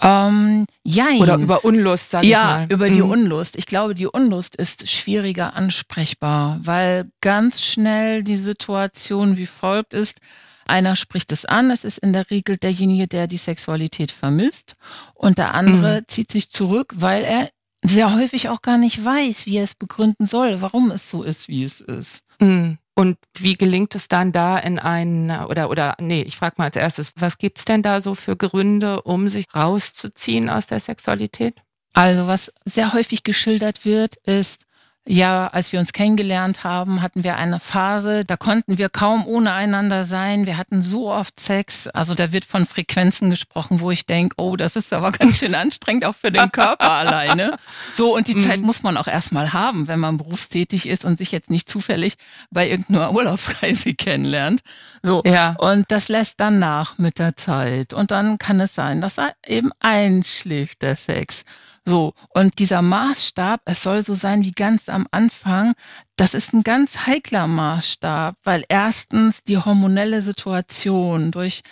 Ähm, 0.00 0.66
jein. 0.84 1.20
Oder 1.20 1.36
über 1.36 1.64
Unlust, 1.64 2.10
sag 2.10 2.24
ja, 2.24 2.28
ich 2.28 2.44
mal. 2.44 2.60
Ja, 2.60 2.74
über 2.74 2.88
die 2.88 3.02
mhm. 3.02 3.10
Unlust. 3.10 3.56
Ich 3.56 3.66
glaube, 3.66 3.94
die 3.94 4.06
Unlust 4.06 4.54
ist 4.54 4.88
schwieriger 4.88 5.54
ansprechbar, 5.54 6.60
weil 6.62 7.10
ganz 7.20 7.64
schnell 7.64 8.22
die 8.22 8.36
Situation 8.36 9.36
wie 9.36 9.46
folgt 9.46 9.94
ist. 9.94 10.20
Einer 10.66 10.96
spricht 10.96 11.32
es 11.32 11.46
an, 11.46 11.70
es 11.70 11.82
ist 11.82 11.98
in 11.98 12.12
der 12.12 12.30
Regel 12.30 12.58
derjenige, 12.58 13.08
der 13.08 13.26
die 13.26 13.38
Sexualität 13.38 14.12
vermisst 14.12 14.76
und 15.14 15.38
der 15.38 15.54
andere 15.54 16.00
mhm. 16.00 16.04
zieht 16.08 16.30
sich 16.30 16.50
zurück, 16.50 16.92
weil 16.96 17.24
er 17.24 17.48
sehr 17.82 18.14
häufig 18.14 18.50
auch 18.50 18.60
gar 18.60 18.76
nicht 18.76 19.02
weiß, 19.02 19.46
wie 19.46 19.56
er 19.56 19.64
es 19.64 19.74
begründen 19.74 20.26
soll, 20.26 20.60
warum 20.60 20.90
es 20.90 21.10
so 21.10 21.22
ist, 21.22 21.48
wie 21.48 21.64
es 21.64 21.80
ist. 21.80 22.22
Mhm. 22.38 22.78
Und 22.98 23.16
wie 23.38 23.54
gelingt 23.54 23.94
es 23.94 24.08
dann 24.08 24.32
da 24.32 24.58
in 24.58 24.80
einen, 24.80 25.30
oder, 25.30 25.70
oder, 25.70 25.94
nee, 26.00 26.22
ich 26.22 26.36
frage 26.36 26.56
mal 26.58 26.64
als 26.64 26.74
erstes, 26.74 27.12
was 27.14 27.38
gibt's 27.38 27.64
denn 27.64 27.80
da 27.80 28.00
so 28.00 28.16
für 28.16 28.36
Gründe, 28.36 29.02
um 29.02 29.28
sich 29.28 29.46
rauszuziehen 29.54 30.50
aus 30.50 30.66
der 30.66 30.80
Sexualität? 30.80 31.62
Also 31.92 32.26
was 32.26 32.52
sehr 32.64 32.92
häufig 32.92 33.22
geschildert 33.22 33.84
wird, 33.84 34.16
ist, 34.24 34.64
ja, 35.10 35.46
als 35.46 35.72
wir 35.72 35.80
uns 35.80 35.94
kennengelernt 35.94 36.64
haben, 36.64 37.00
hatten 37.00 37.24
wir 37.24 37.36
eine 37.36 37.60
Phase, 37.60 38.26
da 38.26 38.36
konnten 38.36 38.76
wir 38.76 38.90
kaum 38.90 39.26
ohne 39.26 39.52
einander 39.52 40.04
sein. 40.04 40.44
Wir 40.44 40.58
hatten 40.58 40.82
so 40.82 41.10
oft 41.10 41.40
Sex. 41.40 41.88
Also 41.88 42.14
da 42.14 42.30
wird 42.30 42.44
von 42.44 42.66
Frequenzen 42.66 43.30
gesprochen, 43.30 43.80
wo 43.80 43.90
ich 43.90 44.04
denke, 44.04 44.34
oh, 44.36 44.56
das 44.56 44.76
ist 44.76 44.92
aber 44.92 45.12
ganz 45.12 45.38
schön 45.38 45.54
anstrengend, 45.54 46.04
auch 46.04 46.14
für 46.14 46.30
den 46.30 46.52
Körper 46.52 46.90
alleine. 46.90 47.56
So, 47.94 48.14
und 48.14 48.28
die 48.28 48.34
mhm. 48.34 48.42
Zeit 48.42 48.60
muss 48.60 48.82
man 48.82 48.98
auch 48.98 49.06
erstmal 49.06 49.54
haben, 49.54 49.88
wenn 49.88 49.98
man 49.98 50.18
berufstätig 50.18 50.86
ist 50.86 51.06
und 51.06 51.16
sich 51.16 51.32
jetzt 51.32 51.48
nicht 51.48 51.70
zufällig 51.70 52.16
bei 52.50 52.68
irgendeiner 52.68 53.10
Urlaubsreise 53.14 53.94
kennenlernt. 53.94 54.60
So, 55.02 55.22
ja. 55.24 55.54
und 55.58 55.90
das 55.90 56.08
lässt 56.08 56.38
dann 56.38 56.58
nach 56.58 56.98
mit 56.98 57.18
der 57.18 57.34
Zeit. 57.34 57.94
Und 57.94 58.10
dann 58.10 58.36
kann 58.36 58.60
es 58.60 58.74
sein, 58.74 59.00
dass 59.00 59.16
er 59.16 59.32
eben 59.46 59.70
einschläft, 59.80 60.82
der 60.82 60.96
Sex. 60.96 61.44
So, 61.88 62.12
und 62.34 62.58
dieser 62.58 62.82
Maßstab, 62.82 63.62
es 63.64 63.82
soll 63.82 64.02
so 64.02 64.12
sein 64.12 64.44
wie 64.44 64.50
ganz 64.50 64.90
am 64.90 65.06
Anfang, 65.10 65.72
das 66.16 66.34
ist 66.34 66.52
ein 66.52 66.62
ganz 66.62 67.06
heikler 67.06 67.46
Maßstab, 67.46 68.36
weil 68.44 68.66
erstens 68.68 69.42
die 69.42 69.56
hormonelle 69.56 70.20
Situation 70.20 71.30
durch 71.30 71.62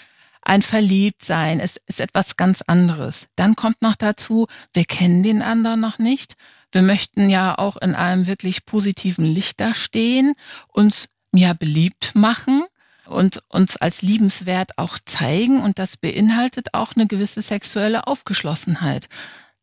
ein 0.41 0.63
Verliebtsein 0.63 1.61
ist, 1.61 1.83
ist 1.87 2.01
etwas 2.01 2.39
ganz 2.39 2.63
anderes. 2.63 3.29
Dann 3.37 3.57
kommt 3.57 3.83
noch 3.83 3.95
dazu, 3.95 4.47
wir 4.73 4.87
kennen 4.87 5.23
den 5.23 5.43
anderen 5.43 5.81
noch 5.81 5.99
nicht. 5.99 6.37
Wir 6.73 6.81
möchten 6.81 7.29
ja 7.29 7.59
auch 7.59 7.77
in 7.77 7.95
einem 7.95 8.27
wirklich 8.27 8.65
positiven 8.65 9.27
Licht 9.27 9.61
da 9.61 9.75
stehen, 9.75 10.33
uns 10.69 11.11
ja 11.35 11.53
beliebt 11.53 12.15
machen 12.15 12.65
und 13.05 13.43
uns 13.51 13.77
als 13.77 14.01
liebenswert 14.01 14.79
auch 14.79 14.97
zeigen. 15.05 15.61
Und 15.61 15.79
das 15.79 15.99
beinhaltet 15.99 16.73
auch 16.73 16.97
eine 16.97 17.07
gewisse 17.07 17.43
sexuelle 17.43 18.07
Aufgeschlossenheit 18.07 19.11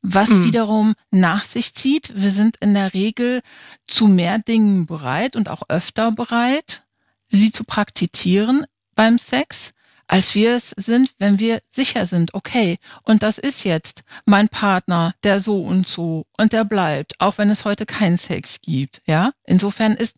was 0.04 0.30
mhm. 0.30 0.46
wiederum 0.46 0.94
nach 1.10 1.44
sich 1.44 1.74
zieht. 1.74 2.12
Wir 2.14 2.30
sind 2.30 2.58
in 2.58 2.76
der 2.76 2.94
Regel 2.94 3.42
zu 3.88 4.08
mehr 4.08 4.38
Dingen 4.38 4.86
bereit 4.86 5.36
und 5.36 5.50
auch 5.50 5.64
öfter 5.70 6.12
bereit, 6.12 6.84
sie 7.30 7.52
zu 7.52 7.64
praktizieren 7.64 8.66
beim 8.96 9.18
Sex, 9.18 9.74
als 10.08 10.36
wir 10.36 10.56
es 10.56 10.72
sind, 10.72 11.12
wenn 11.18 11.40
wir 11.40 11.62
sicher 11.70 12.06
sind, 12.06 12.34
okay, 12.34 12.78
und 13.04 13.24
das 13.24 13.38
ist 13.38 13.64
jetzt 13.64 14.04
mein 14.26 14.50
Partner, 14.50 15.16
der 15.24 15.40
so 15.40 15.62
und 15.64 15.88
so 15.88 16.26
und 16.38 16.54
der 16.54 16.66
bleibt, 16.66 17.20
auch 17.20 17.38
wenn 17.38 17.50
es 17.50 17.66
heute 17.66 17.86
keinen 17.86 18.18
Sex 18.18 18.60
gibt, 18.62 19.02
ja? 19.08 19.32
Insofern 19.46 19.94
ist 19.94 20.18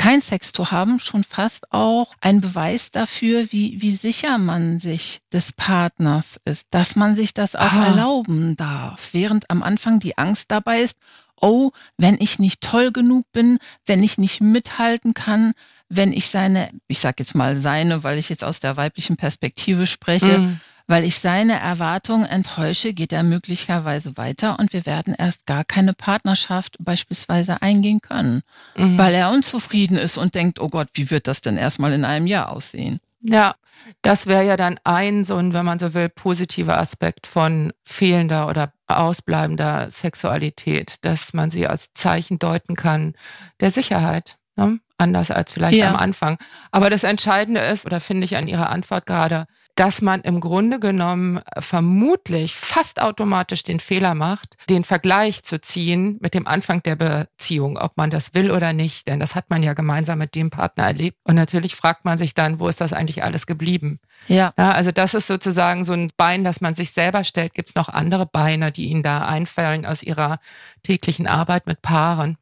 kein 0.00 0.22
Sex 0.22 0.52
zu 0.52 0.70
haben 0.70 0.98
schon 0.98 1.24
fast 1.24 1.70
auch 1.74 2.14
ein 2.22 2.40
Beweis 2.40 2.90
dafür, 2.90 3.52
wie, 3.52 3.82
wie 3.82 3.94
sicher 3.94 4.38
man 4.38 4.78
sich 4.78 5.20
des 5.30 5.52
Partners 5.52 6.40
ist, 6.46 6.68
dass 6.70 6.96
man 6.96 7.16
sich 7.16 7.34
das 7.34 7.54
auch 7.54 7.70
ah. 7.70 7.88
erlauben 7.88 8.56
darf, 8.56 9.10
während 9.12 9.50
am 9.50 9.62
Anfang 9.62 10.00
die 10.00 10.16
Angst 10.16 10.50
dabei 10.50 10.80
ist, 10.80 10.96
oh, 11.38 11.72
wenn 11.98 12.16
ich 12.18 12.38
nicht 12.38 12.62
toll 12.62 12.92
genug 12.92 13.26
bin, 13.32 13.58
wenn 13.84 14.02
ich 14.02 14.16
nicht 14.16 14.40
mithalten 14.40 15.12
kann, 15.12 15.52
wenn 15.90 16.14
ich 16.14 16.30
seine, 16.30 16.70
ich 16.88 17.00
sag 17.00 17.18
jetzt 17.18 17.34
mal 17.34 17.58
seine, 17.58 18.02
weil 18.02 18.16
ich 18.16 18.30
jetzt 18.30 18.44
aus 18.44 18.58
der 18.58 18.78
weiblichen 18.78 19.18
Perspektive 19.18 19.86
spreche, 19.86 20.38
mm 20.38 20.60
weil 20.90 21.04
ich 21.04 21.20
seine 21.20 21.60
Erwartungen 21.60 22.26
enttäusche, 22.26 22.92
geht 22.94 23.12
er 23.12 23.22
möglicherweise 23.22 24.16
weiter 24.16 24.58
und 24.58 24.72
wir 24.72 24.86
werden 24.86 25.14
erst 25.16 25.46
gar 25.46 25.62
keine 25.62 25.94
Partnerschaft 25.94 26.76
beispielsweise 26.80 27.62
eingehen 27.62 28.00
können, 28.00 28.42
mhm. 28.76 28.98
weil 28.98 29.14
er 29.14 29.30
unzufrieden 29.30 29.96
ist 29.96 30.18
und 30.18 30.34
denkt, 30.34 30.58
oh 30.58 30.68
Gott, 30.68 30.88
wie 30.94 31.12
wird 31.12 31.28
das 31.28 31.42
denn 31.42 31.56
erstmal 31.56 31.92
in 31.92 32.04
einem 32.04 32.26
Jahr 32.26 32.50
aussehen? 32.50 32.98
Ja, 33.20 33.54
das 34.02 34.26
wäre 34.26 34.44
ja 34.44 34.56
dann 34.56 34.80
ein 34.82 35.24
so 35.24 35.36
ein, 35.36 35.52
wenn 35.52 35.64
man 35.64 35.78
so 35.78 35.94
will, 35.94 36.08
positiver 36.08 36.78
Aspekt 36.78 37.28
von 37.28 37.72
fehlender 37.84 38.48
oder 38.48 38.72
ausbleibender 38.88 39.92
Sexualität, 39.92 41.04
dass 41.04 41.34
man 41.34 41.52
sie 41.52 41.68
als 41.68 41.92
Zeichen 41.92 42.40
deuten 42.40 42.74
kann 42.74 43.14
der 43.60 43.70
Sicherheit. 43.70 44.38
Ne? 44.56 44.80
Anders 45.00 45.30
als 45.30 45.52
vielleicht 45.52 45.78
ja. 45.78 45.90
am 45.90 45.96
Anfang. 45.96 46.36
Aber 46.70 46.90
das 46.90 47.04
Entscheidende 47.04 47.60
ist, 47.60 47.86
oder 47.86 48.00
finde 48.00 48.26
ich 48.26 48.36
an 48.36 48.46
Ihrer 48.46 48.68
Antwort 48.68 49.06
gerade, 49.06 49.46
dass 49.76 50.02
man 50.02 50.20
im 50.20 50.40
Grunde 50.40 50.78
genommen 50.78 51.40
vermutlich 51.58 52.54
fast 52.54 53.00
automatisch 53.00 53.62
den 53.62 53.80
Fehler 53.80 54.14
macht, 54.14 54.56
den 54.68 54.84
Vergleich 54.84 55.42
zu 55.42 55.58
ziehen 55.58 56.18
mit 56.20 56.34
dem 56.34 56.46
Anfang 56.46 56.82
der 56.82 56.96
Beziehung, 56.96 57.78
ob 57.78 57.96
man 57.96 58.10
das 58.10 58.34
will 58.34 58.50
oder 58.50 58.74
nicht. 58.74 59.08
Denn 59.08 59.20
das 59.20 59.34
hat 59.34 59.48
man 59.48 59.62
ja 59.62 59.72
gemeinsam 59.72 60.18
mit 60.18 60.34
dem 60.34 60.50
Partner 60.50 60.84
erlebt. 60.84 61.16
Und 61.24 61.34
natürlich 61.34 61.76
fragt 61.76 62.04
man 62.04 62.18
sich 62.18 62.34
dann, 62.34 62.60
wo 62.60 62.68
ist 62.68 62.82
das 62.82 62.92
eigentlich 62.92 63.24
alles 63.24 63.46
geblieben? 63.46 64.00
Ja. 64.28 64.52
ja 64.58 64.72
also 64.72 64.92
das 64.92 65.14
ist 65.14 65.28
sozusagen 65.28 65.84
so 65.84 65.94
ein 65.94 66.10
Bein, 66.18 66.44
das 66.44 66.60
man 66.60 66.74
sich 66.74 66.90
selber 66.90 67.24
stellt. 67.24 67.54
Gibt 67.54 67.70
es 67.70 67.74
noch 67.74 67.88
andere 67.88 68.26
Beine, 68.26 68.72
die 68.72 68.90
Ihnen 68.90 69.02
da 69.02 69.24
einfallen 69.24 69.86
aus 69.86 70.02
Ihrer 70.02 70.40
täglichen 70.82 71.26
Arbeit 71.26 71.66
mit 71.66 71.80
Paaren? 71.80 72.36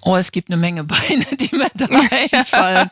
Oh, 0.00 0.16
es 0.16 0.30
gibt 0.32 0.50
eine 0.50 0.56
Menge 0.56 0.84
Beine, 0.84 1.24
die 1.32 1.54
mir 1.54 1.68
da 1.74 1.86
einfallen. 2.32 2.90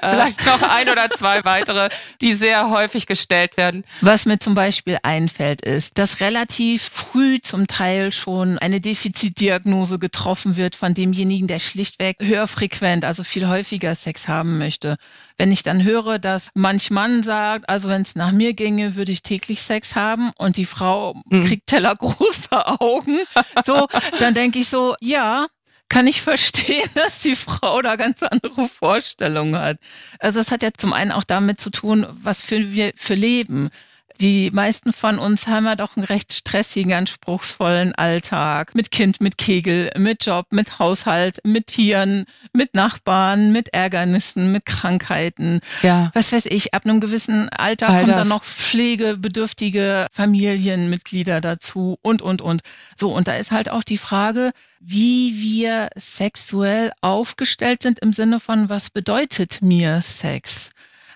Vielleicht 0.00 0.46
noch 0.46 0.62
ein 0.62 0.88
oder 0.88 1.10
zwei 1.10 1.44
weitere, 1.44 1.88
die 2.20 2.34
sehr 2.34 2.70
häufig 2.70 3.06
gestellt 3.06 3.56
werden. 3.56 3.84
Was 4.00 4.26
mir 4.26 4.38
zum 4.38 4.54
Beispiel 4.54 4.98
einfällt, 5.02 5.62
ist, 5.62 5.98
dass 5.98 6.20
relativ 6.20 6.82
früh 6.82 7.40
zum 7.40 7.66
Teil 7.66 8.12
schon 8.12 8.58
eine 8.58 8.80
Defizitdiagnose 8.80 9.98
getroffen 9.98 10.56
wird 10.56 10.76
von 10.76 10.94
demjenigen, 10.94 11.48
der 11.48 11.58
schlichtweg 11.58 12.18
höher 12.20 12.46
frequent, 12.46 13.04
also 13.04 13.24
viel 13.24 13.48
häufiger 13.48 13.94
Sex 13.94 14.28
haben 14.28 14.58
möchte. 14.58 14.96
Wenn 15.38 15.50
ich 15.50 15.62
dann 15.62 15.82
höre, 15.82 16.18
dass 16.18 16.48
manch 16.54 16.90
Mann 16.90 17.22
sagt, 17.22 17.68
also 17.68 17.88
wenn 17.88 18.02
es 18.02 18.14
nach 18.14 18.32
mir 18.32 18.54
ginge, 18.54 18.94
würde 18.96 19.12
ich 19.12 19.22
täglich 19.22 19.62
Sex 19.62 19.96
haben 19.96 20.32
und 20.38 20.56
die 20.56 20.66
Frau 20.66 21.20
mhm. 21.28 21.44
kriegt 21.44 21.66
tellergroße 21.66 22.66
Augen, 22.80 23.18
so, 23.64 23.88
dann 24.20 24.34
denke 24.34 24.58
ich 24.58 24.68
so, 24.68 24.94
ja, 25.00 25.46
kann 25.92 26.06
ich 26.06 26.22
verstehen, 26.22 26.88
dass 26.94 27.18
die 27.20 27.36
Frau 27.36 27.82
da 27.82 27.96
ganz 27.96 28.22
andere 28.22 28.66
Vorstellungen 28.66 29.58
hat. 29.58 29.78
Also 30.18 30.40
das 30.40 30.50
hat 30.50 30.62
ja 30.62 30.70
zum 30.74 30.94
einen 30.94 31.12
auch 31.12 31.24
damit 31.24 31.60
zu 31.60 31.68
tun, 31.70 32.06
was 32.10 32.40
für 32.40 32.72
wir 32.72 32.92
für 32.96 33.14
Leben. 33.14 33.68
Die 34.20 34.50
meisten 34.50 34.92
von 34.92 35.18
uns 35.18 35.46
haben 35.46 35.66
ja 35.66 35.76
doch 35.76 35.96
einen 35.96 36.04
recht 36.04 36.32
stressigen, 36.32 36.92
anspruchsvollen 36.92 37.94
Alltag. 37.94 38.74
Mit 38.74 38.90
Kind, 38.90 39.20
mit 39.20 39.38
Kegel, 39.38 39.90
mit 39.96 40.26
Job, 40.26 40.46
mit 40.50 40.78
Haushalt, 40.78 41.40
mit 41.44 41.68
Tieren, 41.68 42.26
mit 42.52 42.74
Nachbarn, 42.74 43.52
mit 43.52 43.72
Ärgernissen, 43.74 44.52
mit 44.52 44.66
Krankheiten. 44.66 45.60
Ja. 45.82 46.10
Was 46.14 46.32
weiß 46.32 46.46
ich, 46.46 46.74
ab 46.74 46.84
einem 46.84 47.00
gewissen 47.00 47.48
Alter 47.48 47.88
All 47.88 48.00
kommen 48.00 48.12
dann 48.12 48.28
noch 48.28 48.44
pflegebedürftige 48.44 50.06
Familienmitglieder 50.12 51.40
dazu 51.40 51.98
und, 52.02 52.22
und, 52.22 52.42
und. 52.42 52.62
So, 52.96 53.12
und 53.12 53.28
da 53.28 53.36
ist 53.36 53.50
halt 53.50 53.70
auch 53.70 53.82
die 53.82 53.98
Frage, 53.98 54.52
wie 54.80 55.40
wir 55.40 55.88
sexuell 55.96 56.92
aufgestellt 57.00 57.82
sind 57.82 58.00
im 58.00 58.12
Sinne 58.12 58.40
von, 58.40 58.68
was 58.68 58.90
bedeutet 58.90 59.62
mir 59.62 60.02
Sex? 60.02 60.70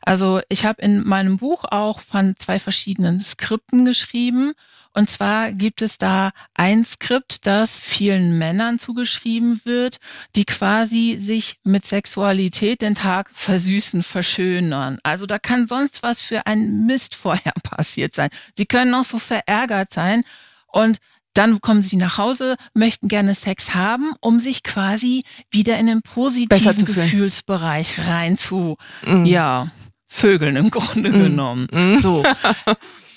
Also 0.06 0.40
ich 0.48 0.64
habe 0.64 0.80
in 0.80 1.06
meinem 1.06 1.36
Buch 1.36 1.64
auch 1.64 2.00
von 2.00 2.34
zwei 2.38 2.58
verschiedenen 2.58 3.20
Skripten 3.20 3.84
geschrieben. 3.84 4.52
Und 4.94 5.10
zwar 5.10 5.52
gibt 5.52 5.82
es 5.82 5.98
da 5.98 6.30
ein 6.54 6.82
Skript, 6.86 7.46
das 7.46 7.78
vielen 7.78 8.38
Männern 8.38 8.78
zugeschrieben 8.78 9.60
wird, 9.64 9.98
die 10.36 10.46
quasi 10.46 11.16
sich 11.18 11.58
mit 11.64 11.84
Sexualität 11.84 12.80
den 12.80 12.94
Tag 12.94 13.30
versüßen, 13.34 14.02
verschönern. 14.02 14.98
Also 15.02 15.26
da 15.26 15.38
kann 15.38 15.66
sonst 15.66 16.02
was 16.02 16.22
für 16.22 16.46
ein 16.46 16.86
Mist 16.86 17.14
vorher 17.14 17.52
passiert 17.62 18.14
sein. 18.14 18.30
Sie 18.56 18.64
können 18.64 18.94
auch 18.94 19.04
so 19.04 19.18
verärgert 19.18 19.92
sein 19.92 20.22
und 20.68 20.96
dann 21.34 21.60
kommen 21.60 21.82
sie 21.82 21.96
nach 21.96 22.16
Hause, 22.16 22.56
möchten 22.72 23.08
gerne 23.08 23.34
Sex 23.34 23.74
haben, 23.74 24.14
um 24.20 24.40
sich 24.40 24.62
quasi 24.62 25.24
wieder 25.50 25.76
in 25.76 25.86
den 25.88 26.00
positiven. 26.00 26.74
Gefühlsbereich 26.86 27.98
rein 28.06 28.38
zu, 28.38 28.78
Mhm. 29.04 29.26
ja, 29.26 29.70
Vögeln 30.08 30.56
im 30.56 30.70
Grunde 30.70 31.10
Mhm. 31.10 31.22
genommen. 31.22 31.66
Mhm. 31.72 31.98
So. 32.02 32.22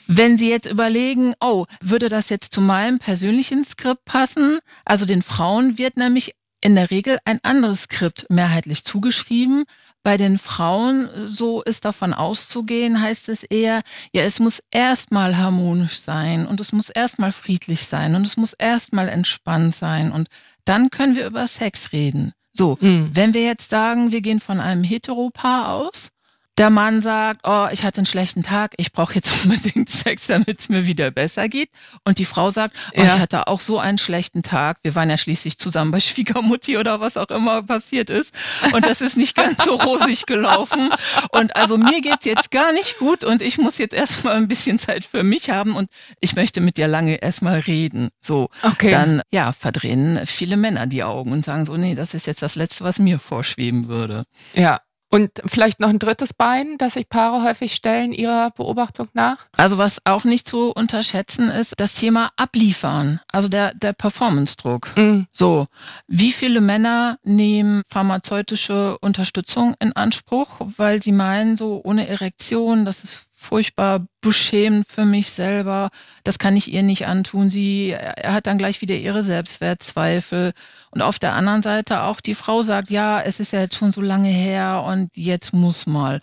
Wenn 0.08 0.38
Sie 0.40 0.50
jetzt 0.50 0.66
überlegen, 0.68 1.34
oh, 1.40 1.66
würde 1.82 2.10
das 2.10 2.30
jetzt 2.30 2.52
zu 2.52 2.62
meinem 2.62 2.98
persönlichen 2.98 3.64
Skript 3.64 4.06
passen? 4.06 4.60
Also 4.84 5.06
den 5.06 5.22
Frauen 5.22 5.78
wird 5.78 5.98
nämlich 5.98 6.34
in 6.62 6.74
der 6.76 6.90
Regel 6.90 7.20
ein 7.26 7.40
anderes 7.44 7.84
Skript 7.84 8.26
mehrheitlich 8.30 8.84
zugeschrieben. 8.84 9.66
Bei 10.02 10.18
den 10.18 10.40
Frauen, 10.40 11.10
so 11.28 11.62
ist 11.62 11.86
davon 11.86 12.14
auszugehen, 12.14 13.00
heißt 13.02 13.30
es 13.30 13.44
eher, 13.44 13.82
ja, 14.14 14.24
es 14.24 14.40
muss 14.40 14.64
erstmal 14.72 15.38
harmonisch 15.38 16.00
sein 16.02 16.48
und 16.48 16.60
es 16.60 16.72
muss 16.72 16.90
erstmal 16.90 17.32
friedlich 17.32 17.86
sein 17.86 18.16
und 18.16 18.26
es 18.26 18.36
muss 18.36 18.54
erstmal 18.54 19.10
entspannt 19.10 19.76
sein 19.76 20.12
und 20.12 20.28
dann 20.66 20.90
können 20.90 21.16
wir 21.16 21.28
über 21.28 21.46
Sex 21.48 21.92
reden. 21.92 22.34
So, 22.54 22.78
Mhm. 22.82 23.12
wenn 23.14 23.34
wir 23.34 23.44
jetzt 23.44 23.70
sagen, 23.70 24.12
wir 24.12 24.22
gehen 24.22 24.40
von 24.40 24.60
einem 24.60 24.84
Heteropaar 24.84 25.70
aus, 25.74 26.10
der 26.60 26.70
Mann 26.70 27.02
sagt, 27.02 27.42
oh, 27.46 27.68
ich 27.72 27.84
hatte 27.84 27.98
einen 28.00 28.06
schlechten 28.06 28.44
Tag, 28.44 28.74
ich 28.78 28.92
brauche 28.92 29.16
jetzt 29.16 29.34
unbedingt 29.46 29.90
Sex, 29.90 30.28
damit 30.28 30.60
es 30.60 30.70
mir 30.70 30.86
wieder 30.86 31.10
besser 31.10 31.50
geht. 31.50 31.70
Und 32.06 32.20
die 32.20 32.26
Frau 32.26 32.50
sagt, 32.52 32.76
oh, 32.96 33.00
Ja. 33.02 33.16
ich 33.16 33.20
hatte 33.20 33.48
auch 33.48 33.60
so 33.62 33.80
einen 33.80 33.98
schlechten 33.98 34.44
Tag. 34.44 34.78
Wir 34.84 34.94
waren 34.94 35.10
ja 35.10 35.18
schließlich 35.18 35.58
zusammen 35.58 35.92
bei 35.92 36.00
Schwiegermutti 36.00 36.78
oder 36.78 37.00
was 37.00 37.18
auch 37.18 37.30
immer 37.30 37.64
passiert 37.64 38.10
ist. 38.10 38.36
Und 38.74 38.86
das 38.86 39.02
ist 39.02 39.18
nicht 39.18 39.36
ganz 39.36 39.64
so 39.64 39.76
rosig 39.76 40.26
gelaufen. 40.26 40.90
Und 41.32 41.56
also 41.56 41.78
mir 41.78 42.02
geht's 42.02 42.26
jetzt 42.26 42.52
gar 42.52 42.72
nicht 42.74 43.00
gut 43.00 43.24
und 43.24 43.42
ich 43.42 43.58
muss 43.58 43.78
jetzt 43.78 43.94
erstmal 43.96 44.36
ein 44.36 44.48
bisschen 44.50 44.78
Zeit 44.80 45.06
für 45.06 45.24
mich 45.24 45.50
haben 45.50 45.76
und 45.76 45.90
ich 46.20 46.36
möchte 46.36 46.62
mit 46.62 46.78
dir 46.78 46.88
lange 46.88 47.16
erstmal 47.16 47.60
reden. 47.62 48.10
So, 48.22 48.50
Okay. 48.64 48.92
dann 48.92 49.22
ja, 49.32 49.54
verdrehen 49.54 50.20
viele 50.26 50.58
Männer 50.58 50.88
die 50.88 51.04
Augen 51.04 51.32
und 51.32 51.46
sagen 51.46 51.66
so, 51.66 51.78
nee, 51.78 51.96
das 51.96 52.14
ist 52.14 52.28
jetzt 52.28 52.42
das 52.42 52.56
Letzte, 52.56 52.84
was 52.84 53.00
mir 53.00 53.18
vorschweben 53.18 53.88
würde. 53.88 54.26
ja. 54.54 54.80
Und 55.10 55.42
vielleicht 55.46 55.80
noch 55.80 55.90
ein 55.90 55.98
drittes 55.98 56.34
Bein, 56.34 56.78
das 56.78 56.94
sich 56.94 57.10
Paare 57.10 57.44
häufig 57.44 57.74
stellen, 57.74 58.12
Ihrer 58.12 58.52
Beobachtung 58.52 59.08
nach? 59.14 59.38
Also 59.58 59.80
was 59.80 59.98
auch 60.06 60.24
nicht 60.24 60.48
zu 60.48 60.72
unterschätzen 60.72 61.50
ist, 61.50 61.74
das 61.78 61.96
Thema 61.96 62.32
Abliefern, 62.36 63.20
also 63.32 63.50
der, 63.50 63.74
der 63.74 63.94
Performance-Druck. 63.94 64.96
Mhm. 64.96 65.26
So, 65.32 65.68
wie 66.08 66.32
viele 66.32 66.62
Männer 66.62 67.18
nehmen 67.24 67.82
pharmazeutische 67.90 69.00
Unterstützung 69.00 69.76
in 69.80 69.94
Anspruch, 69.94 70.48
weil 70.60 71.02
sie 71.02 71.12
meinen, 71.12 71.58
so 71.58 71.82
ohne 71.84 72.08
Erektion, 72.08 72.86
das 72.86 73.04
ist 73.04 73.29
furchtbar 73.40 74.06
beschämend 74.22 74.86
für 74.88 75.06
mich 75.06 75.32
selber, 75.32 75.90
das 76.26 76.40
kann 76.40 76.58
ich 76.58 76.72
ihr 76.74 76.84
nicht 76.84 77.08
antun. 77.08 77.50
Sie 77.50 77.92
er 77.92 78.34
hat 78.34 78.48
dann 78.48 78.58
gleich 78.58 78.82
wieder 78.82 78.96
ihre 78.96 79.24
Selbstwertzweifel. 79.24 80.54
Und 80.92 81.02
auf 81.02 81.20
der 81.20 81.34
anderen 81.34 81.62
Seite 81.62 82.04
auch 82.04 82.20
die 82.20 82.36
Frau 82.36 82.62
sagt, 82.64 82.90
ja, 82.90 83.22
es 83.22 83.40
ist 83.40 83.54
ja 83.54 83.62
jetzt 83.62 83.76
schon 83.76 83.94
so 83.94 84.02
lange 84.02 84.30
her 84.30 84.84
und 84.86 85.10
jetzt 85.16 85.54
muss 85.54 85.88
mal. 85.88 86.20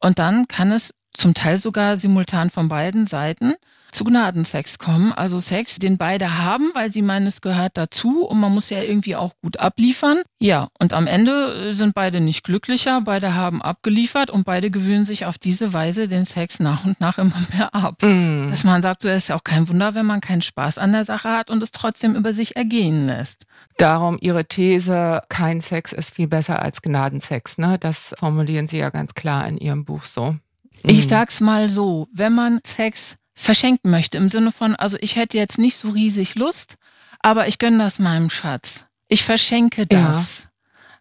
Und 0.00 0.20
dann 0.20 0.46
kann 0.46 0.70
es 0.70 0.94
zum 1.12 1.34
Teil 1.34 1.58
sogar 1.58 1.96
simultan 1.96 2.50
von 2.50 2.68
beiden 2.68 3.06
Seiten 3.06 3.54
zu 3.92 4.04
Gnadensex 4.04 4.78
kommen. 4.78 5.12
Also 5.12 5.40
Sex, 5.40 5.78
den 5.78 5.98
beide 5.98 6.38
haben, 6.38 6.70
weil 6.74 6.90
sie 6.92 7.02
meinen, 7.02 7.26
es 7.26 7.40
gehört 7.40 7.76
dazu 7.76 8.24
und 8.26 8.38
man 8.40 8.52
muss 8.52 8.70
ja 8.70 8.82
irgendwie 8.82 9.16
auch 9.16 9.32
gut 9.42 9.58
abliefern. 9.58 10.22
Ja, 10.38 10.68
und 10.78 10.92
am 10.92 11.06
Ende 11.06 11.70
äh, 11.70 11.72
sind 11.74 11.94
beide 11.94 12.20
nicht 12.20 12.44
glücklicher, 12.44 13.00
beide 13.02 13.34
haben 13.34 13.62
abgeliefert 13.62 14.30
und 14.30 14.44
beide 14.44 14.70
gewöhnen 14.70 15.04
sich 15.04 15.26
auf 15.26 15.38
diese 15.38 15.72
Weise 15.72 16.08
den 16.08 16.24
Sex 16.24 16.60
nach 16.60 16.84
und 16.84 17.00
nach 17.00 17.18
immer 17.18 17.36
mehr 17.52 17.74
ab. 17.74 18.02
Mhm. 18.02 18.48
Dass 18.50 18.64
man 18.64 18.82
sagt, 18.82 19.02
so 19.02 19.08
ist 19.08 19.28
ja 19.28 19.36
auch 19.36 19.44
kein 19.44 19.68
Wunder, 19.68 19.94
wenn 19.94 20.06
man 20.06 20.20
keinen 20.20 20.42
Spaß 20.42 20.78
an 20.78 20.92
der 20.92 21.04
Sache 21.04 21.30
hat 21.30 21.50
und 21.50 21.62
es 21.62 21.70
trotzdem 21.70 22.14
über 22.14 22.32
sich 22.32 22.56
ergehen 22.56 23.06
lässt. 23.06 23.44
Darum 23.76 24.18
Ihre 24.20 24.44
These, 24.44 25.22
kein 25.28 25.60
Sex 25.60 25.92
ist 25.92 26.14
viel 26.14 26.28
besser 26.28 26.62
als 26.62 26.82
Gnadensex. 26.82 27.58
Ne? 27.58 27.78
Das 27.78 28.14
formulieren 28.18 28.66
Sie 28.68 28.78
ja 28.78 28.90
ganz 28.90 29.14
klar 29.14 29.46
in 29.46 29.56
Ihrem 29.58 29.84
Buch 29.84 30.04
so. 30.04 30.36
Ich 30.82 31.04
Mhm. 31.04 31.08
sag's 31.10 31.40
mal 31.40 31.68
so, 31.68 32.08
wenn 32.12 32.32
man 32.34 32.60
Sex 32.66 33.16
verschenken 33.40 33.90
möchte, 33.90 34.18
im 34.18 34.28
Sinne 34.28 34.52
von, 34.52 34.76
also 34.76 34.96
ich 35.00 35.16
hätte 35.16 35.36
jetzt 35.38 35.58
nicht 35.58 35.76
so 35.76 35.90
riesig 35.90 36.34
Lust, 36.34 36.76
aber 37.20 37.48
ich 37.48 37.58
gönne 37.58 37.78
das 37.78 37.98
meinem 37.98 38.30
Schatz. 38.30 38.86
Ich 39.08 39.24
verschenke 39.24 39.82
Ja. 39.90 40.12
das. 40.12 40.48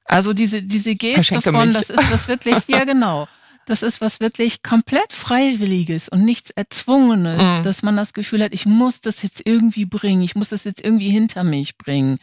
Also 0.06 0.34
diese, 0.34 0.64
diese 0.64 0.96
Geste 0.96 1.24
Verschenke 1.36 1.52
von, 1.52 1.68
mich. 1.68 1.78
das 1.78 1.90
ist 1.90 2.12
was 2.12 2.28
wirklich, 2.28 2.56
ja 2.68 2.84
genau. 2.86 3.28
Das 3.66 3.84
ist 3.84 4.02
was 4.02 4.20
wirklich 4.20 4.64
komplett 4.64 5.14
Freiwilliges 5.14 6.10
und 6.10 6.26
nichts 6.26 6.50
Erzwungenes, 6.50 7.44
Mhm. 7.60 7.64
dass 7.64 7.84
man 7.84 7.96
das 7.96 8.14
Gefühl 8.14 8.42
hat, 8.44 8.54
ich 8.54 8.66
muss 8.66 9.02
das 9.02 9.22
jetzt 9.22 9.42
irgendwie 9.46 9.86
bringen, 9.86 10.24
ich 10.24 10.34
muss 10.36 10.50
das 10.50 10.64
jetzt 10.64 10.84
irgendwie 10.84 11.10
hinter 11.12 11.44
mich 11.44 11.78
bringen. 11.78 12.18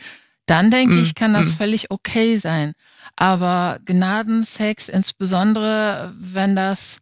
Dann 0.46 0.70
denke 0.72 0.94
Mhm. 0.96 1.02
ich, 1.02 1.14
kann 1.14 1.32
das 1.34 1.46
Mhm. 1.48 1.52
völlig 1.52 1.90
okay 1.92 2.36
sein. 2.36 2.72
Aber 3.14 3.78
Gnadensex, 3.84 4.88
insbesondere 4.88 6.12
wenn 6.18 6.56
das 6.56 6.98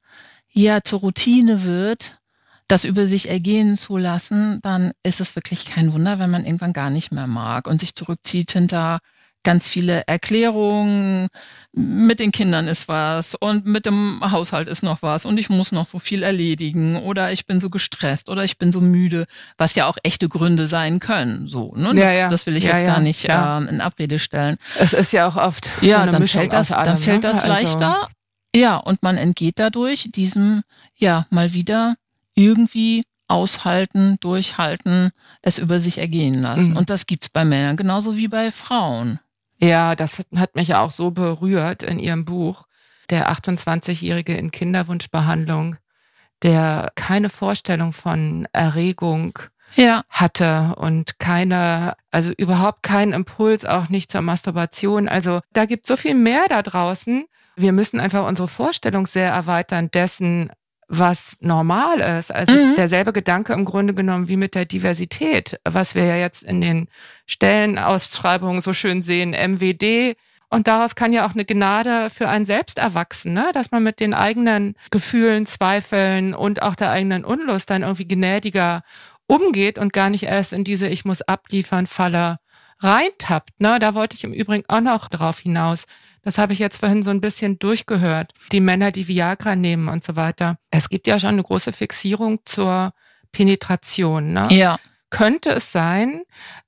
ja 0.50 0.83
zur 0.83 1.00
Routine 1.00 1.64
wird, 1.64 2.18
das 2.68 2.85
über 2.85 3.07
sich 3.07 3.29
ergehen 3.29 3.77
zu 3.77 3.96
lassen, 3.96 4.59
dann 4.62 4.92
ist 5.03 5.20
es 5.20 5.37
wirklich 5.37 5.66
kein 5.66 5.92
Wunder, 5.92 6.18
wenn 6.18 6.31
man 6.31 6.44
irgendwann 6.46 6.72
gar 6.72 6.90
nicht 6.90 7.12
mehr 7.12 7.27
mag 7.27 7.66
und 7.68 7.81
sich 7.81 7.94
zurückzieht 7.94 8.53
hinter 8.53 9.00
ganz 9.46 9.68
viele 9.68 10.05
Erklärungen, 10.07 11.29
mit 11.72 12.18
den 12.18 12.33
Kindern 12.33 12.66
ist 12.66 12.88
was 12.88 13.35
und 13.35 13.66
mit 13.66 13.85
dem 13.85 14.20
Haushalt 14.22 14.68
ist 14.68 14.83
noch 14.83 15.03
was 15.03 15.27
und 15.27 15.37
ich 15.37 15.50
muss 15.50 15.70
noch 15.72 15.85
so 15.85 15.98
viel 15.98 16.22
erledigen 16.22 16.96
oder 16.96 17.31
ich 17.33 17.46
bin 17.46 17.61
so 17.61 17.68
gestresst 17.68 18.31
oder 18.31 18.44
ich 18.44 18.57
bin 18.57 18.72
so 18.72 18.81
müde, 18.81 19.27
was 19.59 19.74
ja 19.74 19.87
auch 19.87 19.98
echte 20.03 20.31
Gründe 20.31 20.66
sein 20.66 20.98
können. 21.00 21.48
So, 21.48 21.74
ne? 21.77 21.90
das, 21.90 21.96
Ja, 21.96 22.12
ja. 22.12 22.29
das 22.29 22.46
will 22.46 22.57
ich 22.57 22.64
Ja, 22.64 22.79
jetzt 22.79 22.87
gar 22.87 23.00
nicht 23.00 23.27
ähm, 23.29 23.68
in 23.68 23.81
Abrede 23.83 24.18
stellen. 24.18 24.57
Es 24.79 24.94
ist 24.94 25.12
ja 25.12 25.29
auch 25.29 25.37
oft 25.37 25.66
so 25.66 25.85
Ja, 25.87 26.00
eine 26.03 26.12
dann 26.12 26.22
Mischung 26.22 26.40
fällt 26.40 26.53
das, 26.55 26.70
aus 26.72 26.79
allem. 26.79 26.87
dann 26.87 26.96
fällt 26.98 27.22
ne? 27.24 27.31
das 27.33 27.42
Also- 27.42 27.48
leichter. 27.79 28.09
Ja, 28.57 28.77
und 28.77 29.03
man 29.03 29.16
entgeht 29.18 29.59
dadurch 29.59 30.09
diesem, 30.14 30.62
ja, 30.94 31.27
mal 31.31 31.53
wieder 31.53 31.96
irgendwie 32.34 33.04
aushalten, 33.28 34.16
durchhalten, 34.20 35.10
es 35.42 35.58
über 35.58 35.80
sich 35.80 35.98
ergehen 35.98 36.34
lassen. 36.42 36.72
Mhm. 36.72 36.76
Und 36.76 36.90
das 36.90 37.06
gibt's 37.06 37.28
bei 37.28 37.44
Männern 37.44 37.76
genauso 37.76 38.16
wie 38.16 38.28
bei 38.28 38.50
Frauen. 38.52 39.18
Ja, 39.58 39.94
das 39.96 40.18
hat- 40.18 40.26
hat 40.36 40.54
mich 40.56 40.74
auch 40.74 40.90
so 40.90 41.10
berührt 41.10 41.82
in 41.82 41.98
Ihrem 41.98 42.24
Buch. 42.24 42.66
Der 43.10 43.30
28-Jährige 43.30 44.34
in 44.36 44.50
Kinderwunschbehandlung, 44.50 45.76
der 46.42 46.92
keine 46.94 47.28
Vorstellung 47.28 47.92
von 47.92 48.46
Erregung 48.52 49.38
Ja, 49.76 50.04
hatte 50.08 50.74
und 50.76 51.18
keine, 51.18 51.96
also 52.10 52.32
überhaupt 52.36 52.82
keinen 52.82 53.12
Impuls, 53.12 53.64
auch 53.64 53.88
nicht 53.88 54.10
zur 54.12 54.20
Masturbation. 54.22 55.08
Also 55.08 55.40
da 55.52 55.64
gibt 55.66 55.86
so 55.86 55.96
viel 55.96 56.14
mehr 56.14 56.44
da 56.48 56.62
draußen. 56.62 57.24
Wir 57.56 57.72
müssen 57.72 58.00
einfach 58.00 58.26
unsere 58.26 58.48
Vorstellung 58.48 59.06
sehr 59.06 59.30
erweitern 59.32 59.90
dessen, 59.92 60.50
was 60.88 61.36
normal 61.40 62.00
ist. 62.18 62.32
Also 62.34 62.52
Mhm. 62.52 62.76
derselbe 62.76 63.12
Gedanke 63.12 63.52
im 63.52 63.64
Grunde 63.64 63.94
genommen 63.94 64.28
wie 64.28 64.36
mit 64.36 64.54
der 64.54 64.64
Diversität, 64.64 65.58
was 65.64 65.94
wir 65.94 66.04
ja 66.04 66.16
jetzt 66.16 66.42
in 66.42 66.60
den 66.60 66.88
Stellenausschreibungen 67.26 68.60
so 68.60 68.72
schön 68.72 69.02
sehen, 69.02 69.32
MWD. 69.34 70.16
Und 70.50 70.68
daraus 70.68 70.94
kann 70.94 71.12
ja 71.12 71.26
auch 71.26 71.32
eine 71.34 71.44
Gnade 71.44 72.10
für 72.10 72.28
einen 72.28 72.46
selbst 72.46 72.78
erwachsen, 72.78 73.32
ne? 73.32 73.50
dass 73.54 73.70
man 73.72 73.82
mit 73.82 73.98
den 73.98 74.14
eigenen 74.14 74.74
Gefühlen, 74.90 75.46
Zweifeln 75.46 76.34
und 76.34 76.62
auch 76.62 76.74
der 76.76 76.90
eigenen 76.90 77.24
Unlust 77.24 77.70
dann 77.70 77.82
irgendwie 77.82 78.06
gnädiger 78.06 78.82
umgeht 79.26 79.78
und 79.78 79.92
gar 79.92 80.10
nicht 80.10 80.24
erst 80.24 80.52
in 80.52 80.64
diese 80.64 80.86
Ich 80.88 81.04
muss 81.04 81.22
abliefern 81.22 81.86
Falle 81.86 82.38
reintappt, 82.80 83.60
ne, 83.60 83.78
da 83.78 83.94
wollte 83.94 84.14
ich 84.14 84.24
im 84.24 84.32
Übrigen 84.34 84.64
auch 84.68 84.80
noch 84.80 85.08
drauf 85.08 85.38
hinaus. 85.38 85.86
Das 86.24 86.38
habe 86.38 86.52
ich 86.54 86.58
jetzt 86.58 86.78
vorhin 86.78 87.02
so 87.02 87.10
ein 87.10 87.20
bisschen 87.20 87.58
durchgehört. 87.58 88.32
Die 88.50 88.60
Männer, 88.60 88.90
die 88.90 89.06
Viagra 89.08 89.56
nehmen 89.56 89.88
und 89.88 90.02
so 90.02 90.16
weiter. 90.16 90.56
Es 90.70 90.88
gibt 90.88 91.06
ja 91.06 91.20
schon 91.20 91.30
eine 91.30 91.42
große 91.42 91.72
Fixierung 91.72 92.40
zur 92.44 92.92
Penetration. 93.30 94.32
Ne? 94.32 94.48
Ja. 94.50 94.78
Könnte 95.10 95.50
es 95.50 95.70
sein, 95.70 96.22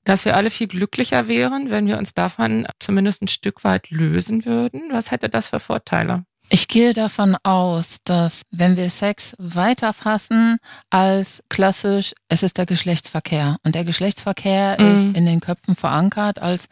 dass 0.05 0.25
wir 0.25 0.37
alle 0.37 0.51
viel 0.51 0.69
glücklicher 0.69 1.27
wären, 1.27 1.71
wenn 1.71 1.87
wir 1.87 1.99
uns 1.99 2.15
davon 2.15 2.67
zumindest 2.79 3.23
ein 3.23 3.29
Stück 3.29 3.65
weit 3.65 3.91
lösen 3.91 4.45
würden? 4.45 4.83
Was 4.93 5.11
hätte 5.11 5.29
das 5.29 5.49
für 5.49 5.59
Vorteile? 5.59 6.25
Ich 6.49 6.69
gehe 6.69 6.93
davon 6.93 7.37
aus, 7.43 7.97
dass 8.05 8.43
wenn 8.53 8.77
wir 8.77 8.89
Sex 8.91 9.35
weiterfassen 9.39 10.59
als 10.91 11.43
klassisch, 11.49 12.15
es 12.29 12.45
ist 12.45 12.57
der 12.57 12.67
Geschlechtsverkehr. 12.67 13.57
Und 13.65 13.75
der 13.75 13.85
Geschlechtsverkehr 13.85 14.77
mhm. 14.79 14.95
ist 14.95 15.17
in 15.17 15.27
den 15.27 15.41
Köpfen 15.41 15.75
verankert 15.75 16.41
als 16.41 16.69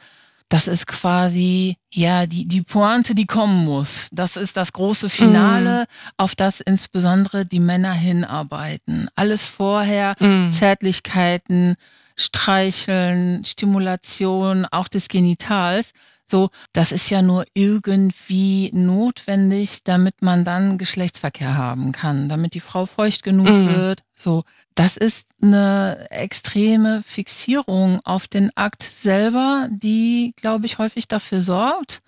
das 0.48 0.68
ist 0.68 0.86
quasi 0.86 1.76
ja 1.90 2.26
die, 2.26 2.46
die 2.46 2.62
Pointe, 2.62 3.14
die 3.14 3.26
kommen 3.26 3.64
muss. 3.64 4.08
Das 4.12 4.36
ist 4.36 4.56
das 4.56 4.72
große 4.72 5.08
Finale, 5.08 5.84
mm. 5.84 5.86
auf 6.18 6.34
das 6.34 6.60
insbesondere 6.60 7.46
die 7.46 7.60
Männer 7.60 7.92
hinarbeiten. 7.92 9.08
Alles 9.14 9.46
vorher, 9.46 10.14
mm. 10.20 10.50
Zärtlichkeiten, 10.50 11.76
Streicheln, 12.16 13.44
Stimulation, 13.44 14.66
auch 14.66 14.88
des 14.88 15.08
Genitals. 15.08 15.92
So, 16.26 16.50
das 16.72 16.90
ist 16.92 17.10
ja 17.10 17.20
nur 17.20 17.44
irgendwie 17.52 18.70
notwendig, 18.72 19.84
damit 19.84 20.22
man 20.22 20.44
dann 20.44 20.78
Geschlechtsverkehr 20.78 21.54
haben 21.56 21.92
kann, 21.92 22.28
damit 22.28 22.54
die 22.54 22.60
Frau 22.60 22.86
feucht 22.86 23.22
genug 23.22 23.50
mhm. 23.50 23.68
wird. 23.68 24.04
So, 24.16 24.44
das 24.74 24.96
ist 24.96 25.26
eine 25.42 26.06
extreme 26.10 27.02
Fixierung 27.02 28.00
auf 28.04 28.28
den 28.28 28.56
Akt 28.56 28.82
selber, 28.82 29.68
die, 29.70 30.34
glaube 30.36 30.66
ich, 30.66 30.78
häufig 30.78 31.08
dafür 31.08 31.42
sorgt, 31.42 32.00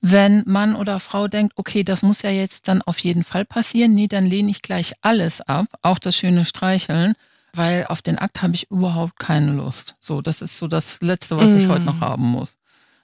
wenn 0.00 0.42
Mann 0.46 0.76
oder 0.76 1.00
Frau 1.00 1.28
denkt, 1.28 1.54
okay, 1.56 1.82
das 1.82 2.02
muss 2.02 2.22
ja 2.22 2.30
jetzt 2.30 2.68
dann 2.68 2.82
auf 2.82 2.98
jeden 2.98 3.24
Fall 3.24 3.44
passieren, 3.44 3.94
nee, 3.94 4.08
dann 4.08 4.26
lehne 4.26 4.50
ich 4.50 4.62
gleich 4.62 4.94
alles 5.00 5.40
ab, 5.40 5.66
auch 5.82 5.98
das 5.98 6.16
schöne 6.16 6.44
Streicheln, 6.44 7.14
weil 7.54 7.86
auf 7.86 8.02
den 8.02 8.18
Akt 8.18 8.42
habe 8.42 8.54
ich 8.54 8.70
überhaupt 8.70 9.18
keine 9.18 9.52
Lust. 9.52 9.96
So, 10.00 10.20
das 10.20 10.42
ist 10.42 10.58
so 10.58 10.66
das 10.66 11.00
Letzte, 11.00 11.36
was 11.36 11.50
mm. 11.50 11.56
ich 11.56 11.68
heute 11.68 11.84
noch 11.84 12.00
haben 12.00 12.24
muss. 12.24 12.58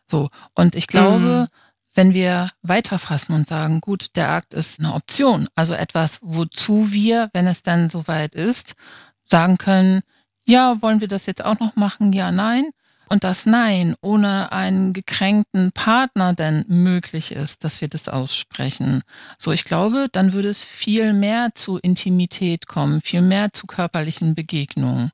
So. 0.07 0.29
Und 0.55 0.74
ich 0.74 0.88
glaube, 0.88 1.48
mhm. 1.50 1.69
Wenn 1.94 2.14
wir 2.14 2.50
weiterfassen 2.62 3.35
und 3.35 3.48
sagen, 3.48 3.81
gut, 3.81 4.16
der 4.16 4.31
Akt 4.31 4.55
ist 4.55 4.81
eine 4.81 4.94
Option, 4.94 5.48
also 5.55 5.74
etwas, 5.74 6.18
wozu 6.22 6.92
wir, 6.92 7.31
wenn 7.33 7.46
es 7.46 7.62
dann 7.62 7.88
soweit 7.88 8.35
ist, 8.35 8.74
sagen 9.26 9.59
können, 9.59 10.03
ja, 10.44 10.81
wollen 10.83 11.00
wir 11.00 11.09
das 11.09 11.26
jetzt 11.26 11.44
auch 11.44 11.59
noch 11.61 11.76
machen? 11.76 12.12
Ja, 12.12 12.33
nein. 12.33 12.70
Und 13.12 13.24
das 13.24 13.44
Nein 13.44 13.96
ohne 14.03 14.53
einen 14.53 14.92
gekränkten 14.92 15.72
Partner 15.72 16.33
denn 16.33 16.64
möglich 16.68 17.33
ist, 17.33 17.64
dass 17.64 17.81
wir 17.81 17.88
das 17.88 18.09
aussprechen. 18.09 19.03
So, 19.37 19.50
ich 19.50 19.64
glaube, 19.64 20.07
dann 20.12 20.33
würde 20.33 20.48
es 20.48 20.62
viel 20.62 21.12
mehr 21.12 21.50
zu 21.57 21.79
Intimität 21.79 22.68
kommen, 22.68 23.00
viel 23.00 23.20
mehr 23.20 23.53
zu 23.53 23.66
körperlichen 23.66 24.37
Begegnungen. 24.37 25.11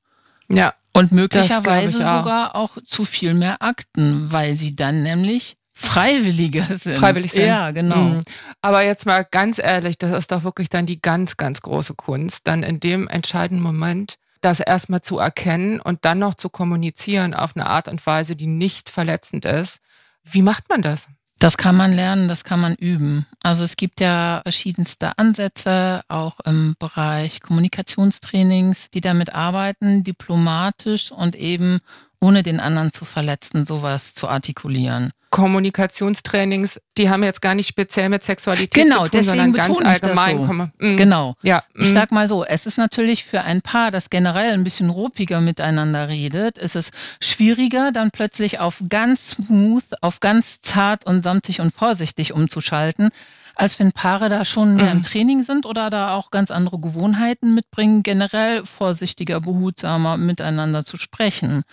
Ja, 0.51 0.75
und 0.93 1.13
möglicherweise 1.13 2.07
auch. 2.07 2.19
sogar 2.19 2.55
auch 2.55 2.77
zu 2.85 3.07
viel 3.07 3.33
mehr 3.33 3.63
Akten, 3.63 4.31
weil 4.31 4.59
sie 4.59 4.77
dann 4.77 5.03
nämlich 5.03 5.57
freiwilliger 5.79 6.65
sind. 6.79 6.97
Freiwillig 6.97 7.33
sind. 7.33 7.47
Ja, 7.47 7.71
genau. 7.71 7.97
Mhm. 7.97 8.21
Aber 8.63 8.83
jetzt 8.83 9.05
mal 9.05 9.27
ganz 9.31 9.59
ehrlich, 9.59 9.99
das 9.99 10.11
ist 10.13 10.33
doch 10.33 10.43
wirklich 10.43 10.71
dann 10.71 10.87
die 10.87 11.03
ganz, 11.03 11.37
ganz 11.37 11.61
große 11.61 11.95
Kunst, 11.95 12.49
dann 12.49 12.63
in 12.63 12.81
dem 12.81 13.09
entscheidenden 13.09 13.63
Moment 13.63 14.15
das 14.41 14.61
erstmal 14.61 15.03
zu 15.03 15.19
erkennen 15.19 15.79
und 15.81 16.05
dann 16.07 16.19
noch 16.19 16.35
zu 16.35 16.49
kommunizieren 16.49 17.35
auf 17.35 17.55
eine 17.55 17.67
Art 17.67 17.89
und 17.89 18.05
Weise, 18.07 18.37
die 18.37 18.47
nicht 18.47 18.89
verletzend 18.89 19.45
ist. 19.45 19.81
Wie 20.25 20.43
macht 20.43 20.69
man 20.71 20.81
das? 20.81 21.09
Das 21.39 21.59
kann 21.59 21.77
man 21.77 21.93
lernen, 21.93 22.29
das 22.29 22.45
kann 22.45 22.61
man 22.61 22.75
üben. 22.75 23.27
Also 23.43 23.63
es 23.65 23.77
gibt 23.77 24.01
ja 24.01 24.41
verschiedenste 24.43 25.19
Ansätze, 25.19 26.03
auch 26.09 26.41
im 26.41 26.75
Bereich 26.79 27.43
Kommunikationstrainings, 27.43 28.91
die 28.91 29.03
damit 29.03 29.35
arbeiten, 29.35 30.03
diplomatisch 30.03 31.13
und 31.13 31.37
eben 31.37 31.81
ohne 32.21 32.43
den 32.43 32.61
anderen 32.61 32.93
zu 32.93 33.05
verletzen, 33.05 33.67
sowas 33.67 34.15
zu 34.15 34.29
artikulieren. 34.29 35.13
Kommunikationstrainings, 35.31 36.81
die 36.97 37.11
haben 37.11 37.23
jetzt 37.23 37.43
gar 37.43 37.55
nicht 37.55 37.67
speziell 37.67 38.09
mit 38.09 38.23
Sexualität 38.23 38.85
genau, 38.85 39.05
zu 39.05 39.11
tun, 39.11 39.23
sondern 39.23 39.53
ganz 39.53 39.83
allgemein. 39.83 40.47
So. 40.47 40.53
Mhm. 40.87 40.97
Genau. 40.97 41.35
Ja. 41.43 41.63
Ich 41.75 41.91
mhm. 41.91 41.95
sag 41.95 42.11
mal 42.13 42.29
so, 42.29 42.45
es 42.45 42.65
ist 42.65 42.79
natürlich 42.79 43.25
für 43.25 43.43
ein 43.43 43.61
Paar, 43.61 43.91
das 43.91 44.09
generell 44.09 44.53
ein 44.53 44.65
bisschen 44.65 44.89
ruppiger 44.89 45.43
miteinander 45.43 46.09
redet, 46.09 46.57
ist 46.57 46.75
es 46.75 46.91
schwieriger, 47.21 47.93
dann 47.93 48.13
plötzlich 48.13 48.61
auf 48.61 48.83
ganz 48.89 49.33
smooth, 49.33 49.85
auf 50.01 50.21
ganz 50.21 50.63
zart 50.63 51.05
und 51.05 51.23
samtig 51.23 51.61
und 51.61 51.75
vorsichtig 51.75 52.33
umzuschalten, 52.33 53.11
als 53.57 53.79
wenn 53.79 53.93
Paare 53.93 54.31
da 54.31 54.47
schon 54.47 54.77
mehr 54.77 54.87
mhm. 54.87 54.99
im 54.99 55.03
Training 55.03 55.43
sind 55.43 55.67
oder 55.67 55.91
da 55.91 56.15
auch 56.15 56.31
ganz 56.31 56.51
andere 56.51 56.79
Gewohnheiten 56.79 57.53
mitbringen, 57.53 58.03
generell 58.03 58.65
vorsichtiger, 58.65 59.41
behutsamer 59.41 60.17
miteinander 60.17 60.83
zu 60.85 60.97
sprechen. 60.97 61.65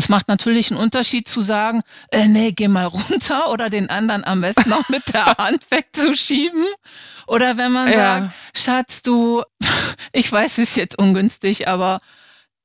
Es 0.00 0.08
macht 0.08 0.28
natürlich 0.28 0.70
einen 0.70 0.80
Unterschied 0.80 1.28
zu 1.28 1.42
sagen, 1.42 1.82
äh, 2.10 2.26
nee, 2.26 2.52
geh 2.52 2.68
mal 2.68 2.86
runter 2.86 3.50
oder 3.50 3.68
den 3.68 3.90
anderen 3.90 4.24
am 4.24 4.40
besten 4.40 4.70
noch 4.70 4.88
mit 4.88 5.12
der 5.12 5.26
Hand 5.38 5.70
wegzuschieben. 5.70 6.64
Oder 7.26 7.58
wenn 7.58 7.70
man 7.70 7.86
ja. 7.92 8.20
sagt, 8.22 8.32
Schatz, 8.54 9.02
du, 9.02 9.42
ich 10.12 10.32
weiß, 10.32 10.52
es 10.52 10.70
ist 10.70 10.76
jetzt 10.76 10.98
ungünstig, 10.98 11.68
aber 11.68 12.00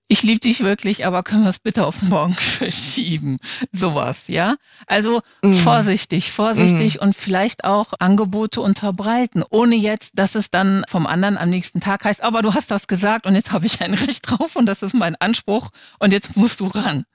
ich 0.08 0.22
liebe 0.22 0.40
dich 0.40 0.60
wirklich, 0.60 1.06
aber 1.06 1.24
können 1.24 1.44
wir 1.44 1.50
es 1.50 1.58
bitte 1.58 1.86
auf 1.86 2.04
morgen 2.04 2.34
verschieben? 2.36 3.40
Sowas, 3.72 4.28
ja? 4.28 4.56
Also 4.86 5.22
mm. 5.42 5.54
vorsichtig, 5.54 6.32
vorsichtig 6.32 6.98
mm. 6.98 7.04
und 7.04 7.16
vielleicht 7.16 7.64
auch 7.64 7.94
Angebote 8.00 8.62
unterbreiten, 8.62 9.44
ohne 9.50 9.76
jetzt, 9.76 10.12
dass 10.16 10.36
es 10.36 10.52
dann 10.52 10.84
vom 10.88 11.08
anderen 11.08 11.38
am 11.38 11.50
nächsten 11.50 11.80
Tag 11.80 12.06
heißt, 12.06 12.22
aber 12.22 12.44
du 12.44 12.54
hast 12.54 12.70
das 12.70 12.88
gesagt 12.88 13.26
und 13.26 13.34
jetzt 13.34 13.52
habe 13.52 13.66
ich 13.66 13.82
ein 13.82 13.94
Recht 14.06 14.30
drauf 14.30 14.56
und 14.56 14.68
das 14.68 14.84
ist 14.84 14.94
mein 14.94 15.16
Anspruch 15.16 15.72
und 15.98 16.14
jetzt 16.14 16.38
musst 16.38 16.60
du 16.60 16.68
ran. 16.68 17.06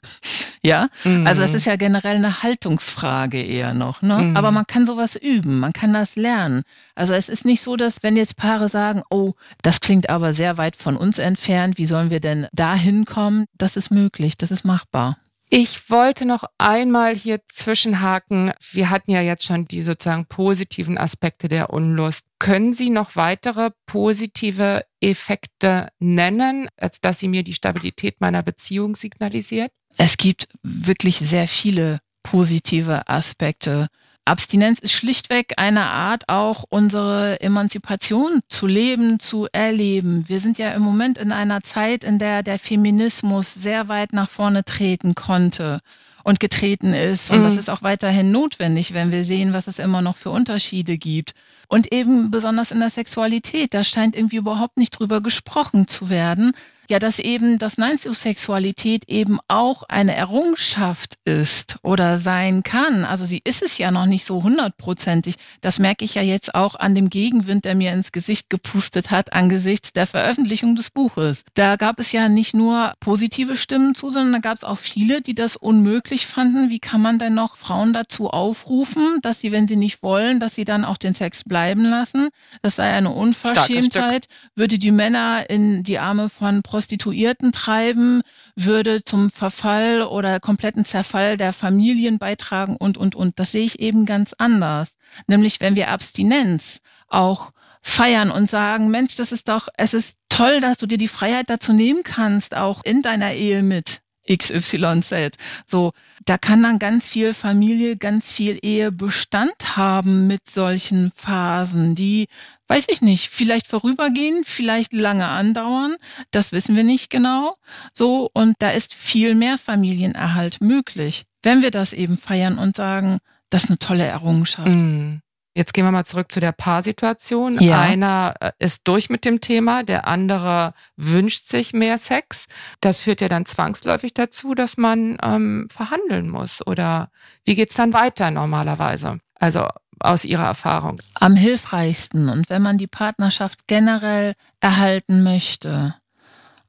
Ja? 0.62 0.88
Mm. 1.04 1.26
Also 1.28 1.42
es 1.42 1.54
ist 1.54 1.66
ja 1.66 1.76
generell 1.76 2.16
eine 2.16 2.42
Haltungsfrage 2.42 3.40
eher 3.40 3.72
noch, 3.72 4.02
ne? 4.02 4.18
Mm. 4.18 4.36
Aber 4.36 4.50
man 4.50 4.66
kann 4.66 4.84
sowas 4.84 5.14
üben, 5.14 5.60
man 5.60 5.72
kann 5.72 5.92
das 5.92 6.16
lernen. 6.16 6.64
Also 6.96 7.14
es 7.14 7.28
ist 7.28 7.44
nicht 7.44 7.62
so, 7.62 7.76
dass 7.76 8.02
wenn 8.02 8.16
jetzt 8.16 8.36
Paare 8.36 8.68
sagen, 8.68 9.02
oh, 9.10 9.34
das 9.62 9.80
klingt 9.80 10.10
aber 10.10 10.34
sehr 10.34 10.58
weit 10.58 10.74
von 10.74 10.96
uns 10.96 11.18
entfernt, 11.18 11.78
wie 11.78 11.86
sollen 11.86 12.10
wir 12.10 12.20
denn 12.20 12.48
da 12.80 12.84
hinkommen? 12.84 13.46
Das 13.56 13.76
ist 13.76 13.90
möglich, 13.90 14.36
das 14.36 14.50
ist 14.50 14.64
machbar. 14.64 15.18
Ich 15.52 15.90
wollte 15.90 16.26
noch 16.26 16.44
einmal 16.58 17.16
hier 17.16 17.40
zwischenhaken. 17.48 18.52
Wir 18.70 18.88
hatten 18.90 19.10
ja 19.10 19.20
jetzt 19.20 19.44
schon 19.44 19.66
die 19.66 19.82
sozusagen 19.82 20.26
positiven 20.26 20.96
Aspekte 20.96 21.48
der 21.48 21.70
Unlust. 21.70 22.26
Können 22.38 22.72
Sie 22.72 22.88
noch 22.88 23.16
weitere 23.16 23.70
positive 23.84 24.84
Effekte 25.00 25.88
nennen, 25.98 26.68
als 26.76 27.00
dass 27.00 27.18
Sie 27.18 27.26
mir 27.26 27.42
die 27.42 27.52
Stabilität 27.52 28.20
meiner 28.20 28.44
Beziehung 28.44 28.94
signalisiert? 28.94 29.72
Es 29.96 30.16
gibt 30.16 30.48
wirklich 30.62 31.18
sehr 31.18 31.48
viele 31.48 31.98
positive 32.22 33.08
Aspekte. 33.08 33.88
Abstinenz 34.24 34.78
ist 34.78 34.92
schlichtweg 34.92 35.54
eine 35.56 35.82
Art, 35.86 36.28
auch 36.28 36.64
unsere 36.68 37.40
Emanzipation 37.40 38.40
zu 38.48 38.66
leben, 38.66 39.18
zu 39.18 39.48
erleben. 39.52 40.28
Wir 40.28 40.40
sind 40.40 40.58
ja 40.58 40.72
im 40.72 40.82
Moment 40.82 41.18
in 41.18 41.32
einer 41.32 41.62
Zeit, 41.62 42.04
in 42.04 42.18
der 42.18 42.42
der 42.42 42.58
Feminismus 42.58 43.52
sehr 43.52 43.88
weit 43.88 44.12
nach 44.12 44.30
vorne 44.30 44.64
treten 44.64 45.14
konnte 45.14 45.80
und 46.22 46.38
getreten 46.38 46.94
ist. 46.94 47.30
Und 47.30 47.40
mhm. 47.40 47.44
das 47.44 47.56
ist 47.56 47.70
auch 47.70 47.82
weiterhin 47.82 48.30
notwendig, 48.30 48.94
wenn 48.94 49.10
wir 49.10 49.24
sehen, 49.24 49.52
was 49.52 49.66
es 49.66 49.78
immer 49.78 50.02
noch 50.02 50.16
für 50.16 50.30
Unterschiede 50.30 50.98
gibt. 50.98 51.34
Und 51.68 51.92
eben 51.92 52.30
besonders 52.30 52.70
in 52.70 52.80
der 52.80 52.90
Sexualität, 52.90 53.74
da 53.74 53.84
scheint 53.84 54.14
irgendwie 54.14 54.36
überhaupt 54.36 54.76
nicht 54.76 54.90
drüber 54.90 55.20
gesprochen 55.20 55.88
zu 55.88 56.10
werden 56.10 56.52
ja, 56.90 56.98
dass 56.98 57.20
eben 57.20 57.58
das 57.58 57.78
Nein 57.78 57.98
zu 57.98 58.12
Sexualität 58.12 59.04
eben 59.08 59.38
auch 59.46 59.84
eine 59.84 60.14
Errungenschaft 60.14 61.18
ist 61.24 61.76
oder 61.82 62.18
sein 62.18 62.64
kann. 62.64 63.04
Also 63.04 63.24
sie 63.26 63.40
ist 63.44 63.62
es 63.62 63.78
ja 63.78 63.92
noch 63.92 64.06
nicht 64.06 64.26
so 64.26 64.42
hundertprozentig. 64.42 65.36
Das 65.60 65.78
merke 65.78 66.04
ich 66.04 66.14
ja 66.14 66.22
jetzt 66.22 66.54
auch 66.54 66.74
an 66.74 66.96
dem 66.96 67.08
Gegenwind, 67.08 67.64
der 67.64 67.76
mir 67.76 67.92
ins 67.92 68.10
Gesicht 68.10 68.50
gepustet 68.50 69.10
hat 69.10 69.32
angesichts 69.32 69.92
der 69.92 70.08
Veröffentlichung 70.08 70.74
des 70.74 70.90
Buches. 70.90 71.44
Da 71.54 71.76
gab 71.76 72.00
es 72.00 72.10
ja 72.10 72.28
nicht 72.28 72.54
nur 72.54 72.94
positive 72.98 73.54
Stimmen 73.54 73.94
zu, 73.94 74.10
sondern 74.10 74.32
da 74.32 74.48
gab 74.48 74.56
es 74.56 74.64
auch 74.64 74.78
viele, 74.78 75.22
die 75.22 75.36
das 75.36 75.56
unmöglich 75.56 76.26
fanden. 76.26 76.70
Wie 76.70 76.80
kann 76.80 77.00
man 77.00 77.20
denn 77.20 77.34
noch 77.34 77.56
Frauen 77.56 77.92
dazu 77.92 78.30
aufrufen, 78.30 79.20
dass 79.22 79.40
sie, 79.40 79.52
wenn 79.52 79.68
sie 79.68 79.76
nicht 79.76 80.02
wollen, 80.02 80.40
dass 80.40 80.56
sie 80.56 80.64
dann 80.64 80.84
auch 80.84 80.96
den 80.96 81.14
Sex 81.14 81.44
bleiben 81.44 81.84
lassen? 81.84 82.30
Das 82.62 82.76
sei 82.76 82.90
eine 82.90 83.10
Unverschämtheit, 83.10 84.26
würde 84.56 84.78
die 84.78 84.90
Männer 84.90 85.48
in 85.48 85.84
die 85.84 86.00
Arme 86.00 86.28
von 86.28 86.62
Prostituierten 86.62 86.79
Prostituierten 86.80 87.52
treiben, 87.52 88.22
würde 88.56 89.04
zum 89.04 89.30
Verfall 89.30 90.00
oder 90.02 90.40
kompletten 90.40 90.86
Zerfall 90.86 91.36
der 91.36 91.52
Familien 91.52 92.18
beitragen 92.18 92.74
und, 92.74 92.96
und, 92.96 93.14
und. 93.14 93.38
Das 93.38 93.52
sehe 93.52 93.66
ich 93.66 93.80
eben 93.80 94.06
ganz 94.06 94.34
anders. 94.38 94.96
Nämlich, 95.26 95.60
wenn 95.60 95.74
wir 95.76 95.90
Abstinenz 95.90 96.80
auch 97.06 97.50
feiern 97.82 98.30
und 98.30 98.48
sagen, 98.48 98.90
Mensch, 98.90 99.14
das 99.14 99.30
ist 99.30 99.48
doch, 99.48 99.68
es 99.76 99.92
ist 99.92 100.16
toll, 100.30 100.62
dass 100.62 100.78
du 100.78 100.86
dir 100.86 100.96
die 100.96 101.06
Freiheit 101.06 101.50
dazu 101.50 101.74
nehmen 101.74 102.02
kannst, 102.02 102.56
auch 102.56 102.82
in 102.82 103.02
deiner 103.02 103.34
Ehe 103.34 103.62
mit 103.62 104.00
XYZ. 104.26 105.36
So, 105.66 105.92
da 106.24 106.38
kann 106.38 106.62
dann 106.62 106.78
ganz 106.78 107.10
viel 107.10 107.34
Familie, 107.34 107.98
ganz 107.98 108.32
viel 108.32 108.58
Ehe 108.62 108.90
Bestand 108.90 109.76
haben 109.76 110.26
mit 110.26 110.48
solchen 110.48 111.12
Phasen, 111.14 111.94
die, 111.94 112.28
weiß 112.70 112.86
ich 112.88 113.02
nicht, 113.02 113.30
vielleicht 113.30 113.66
vorübergehen, 113.66 114.44
vielleicht 114.46 114.92
lange 114.92 115.26
andauern. 115.26 115.96
Das 116.30 116.52
wissen 116.52 116.76
wir 116.76 116.84
nicht 116.84 117.10
genau. 117.10 117.56
So, 117.94 118.30
und 118.32 118.54
da 118.60 118.70
ist 118.70 118.94
viel 118.94 119.34
mehr 119.34 119.58
Familienerhalt 119.58 120.60
möglich, 120.60 121.24
wenn 121.42 121.62
wir 121.62 121.72
das 121.72 121.92
eben 121.92 122.16
feiern 122.16 122.58
und 122.58 122.76
sagen, 122.76 123.18
das 123.50 123.64
ist 123.64 123.70
eine 123.70 123.78
tolle 123.80 124.04
Errungenschaft. 124.04 124.68
Mm. 124.68 125.18
Jetzt 125.52 125.74
gehen 125.74 125.84
wir 125.84 125.90
mal 125.90 126.04
zurück 126.04 126.30
zu 126.30 126.38
der 126.38 126.52
Paarsituation. 126.52 127.60
Ja. 127.60 127.80
Einer 127.80 128.34
äh, 128.38 128.52
ist 128.60 128.86
durch 128.86 129.10
mit 129.10 129.24
dem 129.24 129.40
Thema, 129.40 129.82
der 129.82 130.06
andere 130.06 130.72
wünscht 130.96 131.46
sich 131.46 131.72
mehr 131.72 131.98
Sex. 131.98 132.46
Das 132.80 133.00
führt 133.00 133.20
ja 133.20 133.28
dann 133.28 133.46
zwangsläufig 133.46 134.14
dazu, 134.14 134.54
dass 134.54 134.76
man 134.76 135.18
ähm, 135.24 135.66
verhandeln 135.68 136.30
muss. 136.30 136.64
Oder 136.64 137.10
wie 137.44 137.56
geht's 137.56 137.74
dann 137.74 137.92
weiter 137.92 138.30
normalerweise? 138.30 139.18
Also 139.34 139.66
aus 140.00 140.24
Ihrer 140.24 140.44
Erfahrung. 140.46 141.00
Am 141.14 141.36
hilfreichsten 141.36 142.28
und 142.28 142.48
wenn 142.50 142.62
man 142.62 142.78
die 142.78 142.86
Partnerschaft 142.86 143.66
generell 143.66 144.34
erhalten 144.60 145.22
möchte, 145.22 145.94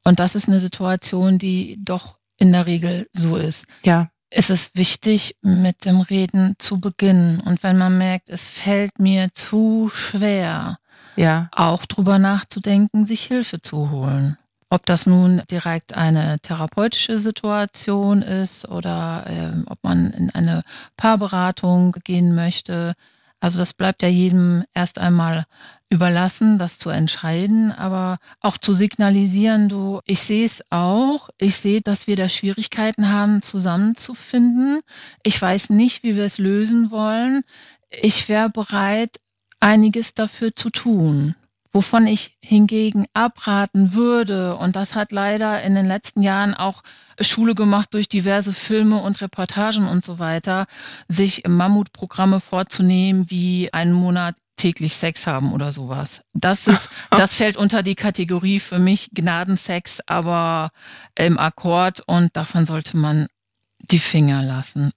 und 0.03 0.19
das 0.19 0.35
ist 0.35 0.47
eine 0.47 0.59
Situation, 0.59 1.37
die 1.37 1.77
doch 1.83 2.17
in 2.37 2.51
der 2.51 2.65
Regel 2.65 3.07
so 3.13 3.35
ist, 3.37 3.65
Ja. 3.83 4.09
ist 4.29 4.49
es 4.49 4.71
wichtig, 4.73 5.35
mit 5.41 5.85
dem 5.85 6.01
Reden 6.01 6.55
zu 6.57 6.79
beginnen. 6.79 7.39
Und 7.39 7.63
wenn 7.63 7.77
man 7.77 7.97
merkt, 7.97 8.29
es 8.29 8.47
fällt 8.47 8.97
mir 8.99 9.31
zu 9.33 9.89
schwer, 9.93 10.79
Ja. 11.15 11.49
auch 11.51 11.85
drüber 11.85 12.17
nachzudenken, 12.17 13.05
sich 13.05 13.23
Hilfe 13.25 13.61
zu 13.61 13.91
holen. 13.91 14.37
Ob 14.69 14.85
das 14.85 15.05
nun 15.05 15.43
direkt 15.51 15.95
eine 15.97 16.39
therapeutische 16.39 17.19
Situation 17.19 18.21
ist 18.21 18.67
oder 18.69 19.25
ähm, 19.27 19.65
ob 19.69 19.83
man 19.83 20.11
in 20.13 20.29
eine 20.31 20.63
Paarberatung 20.95 21.95
gehen 22.05 22.33
möchte. 22.33 22.93
Also 23.41 23.57
das 23.57 23.73
bleibt 23.73 24.03
ja 24.03 24.07
jedem 24.07 24.63
erst 24.75 24.99
einmal 24.99 25.45
überlassen, 25.89 26.59
das 26.59 26.77
zu 26.77 26.91
entscheiden, 26.91 27.71
aber 27.71 28.19
auch 28.39 28.55
zu 28.55 28.71
signalisieren, 28.71 29.67
du, 29.67 29.99
ich 30.05 30.21
sehe 30.21 30.45
es 30.45 30.63
auch, 30.69 31.29
ich 31.39 31.57
sehe, 31.57 31.81
dass 31.81 32.05
wir 32.05 32.15
da 32.15 32.29
Schwierigkeiten 32.29 33.09
haben, 33.09 33.41
zusammenzufinden. 33.41 34.81
Ich 35.23 35.41
weiß 35.41 35.71
nicht, 35.71 36.03
wie 36.03 36.15
wir 36.15 36.23
es 36.23 36.37
lösen 36.37 36.91
wollen. 36.91 37.43
Ich 37.89 38.29
wäre 38.29 38.49
bereit, 38.49 39.19
einiges 39.59 40.13
dafür 40.13 40.55
zu 40.55 40.69
tun. 40.69 41.35
Wovon 41.73 42.05
ich 42.05 42.37
hingegen 42.41 43.05
abraten 43.13 43.93
würde, 43.93 44.57
und 44.57 44.75
das 44.75 44.95
hat 44.95 45.11
leider 45.11 45.61
in 45.63 45.73
den 45.73 45.85
letzten 45.85 46.21
Jahren 46.21 46.53
auch 46.53 46.83
Schule 47.19 47.55
gemacht 47.55 47.93
durch 47.93 48.09
diverse 48.09 48.51
Filme 48.51 49.01
und 49.01 49.21
Reportagen 49.21 49.87
und 49.87 50.03
so 50.03 50.19
weiter, 50.19 50.65
sich 51.07 51.43
Mammutprogramme 51.47 52.41
vorzunehmen, 52.41 53.29
wie 53.29 53.71
einen 53.73 53.93
Monat 53.93 54.35
täglich 54.57 54.95
Sex 54.95 55.27
haben 55.27 55.53
oder 55.53 55.71
sowas. 55.71 56.21
Das 56.33 56.67
ist, 56.67 56.89
das 57.09 57.35
fällt 57.35 57.57
unter 57.57 57.83
die 57.83 57.95
Kategorie 57.95 58.59
für 58.59 58.79
mich 58.79 59.09
Gnadensex, 59.13 60.01
aber 60.05 60.71
im 61.17 61.37
Akkord 61.37 62.01
und 62.05 62.35
davon 62.35 62.65
sollte 62.65 62.97
man 62.97 63.27
die 63.79 63.99
Finger 63.99 64.43
lassen. 64.43 64.91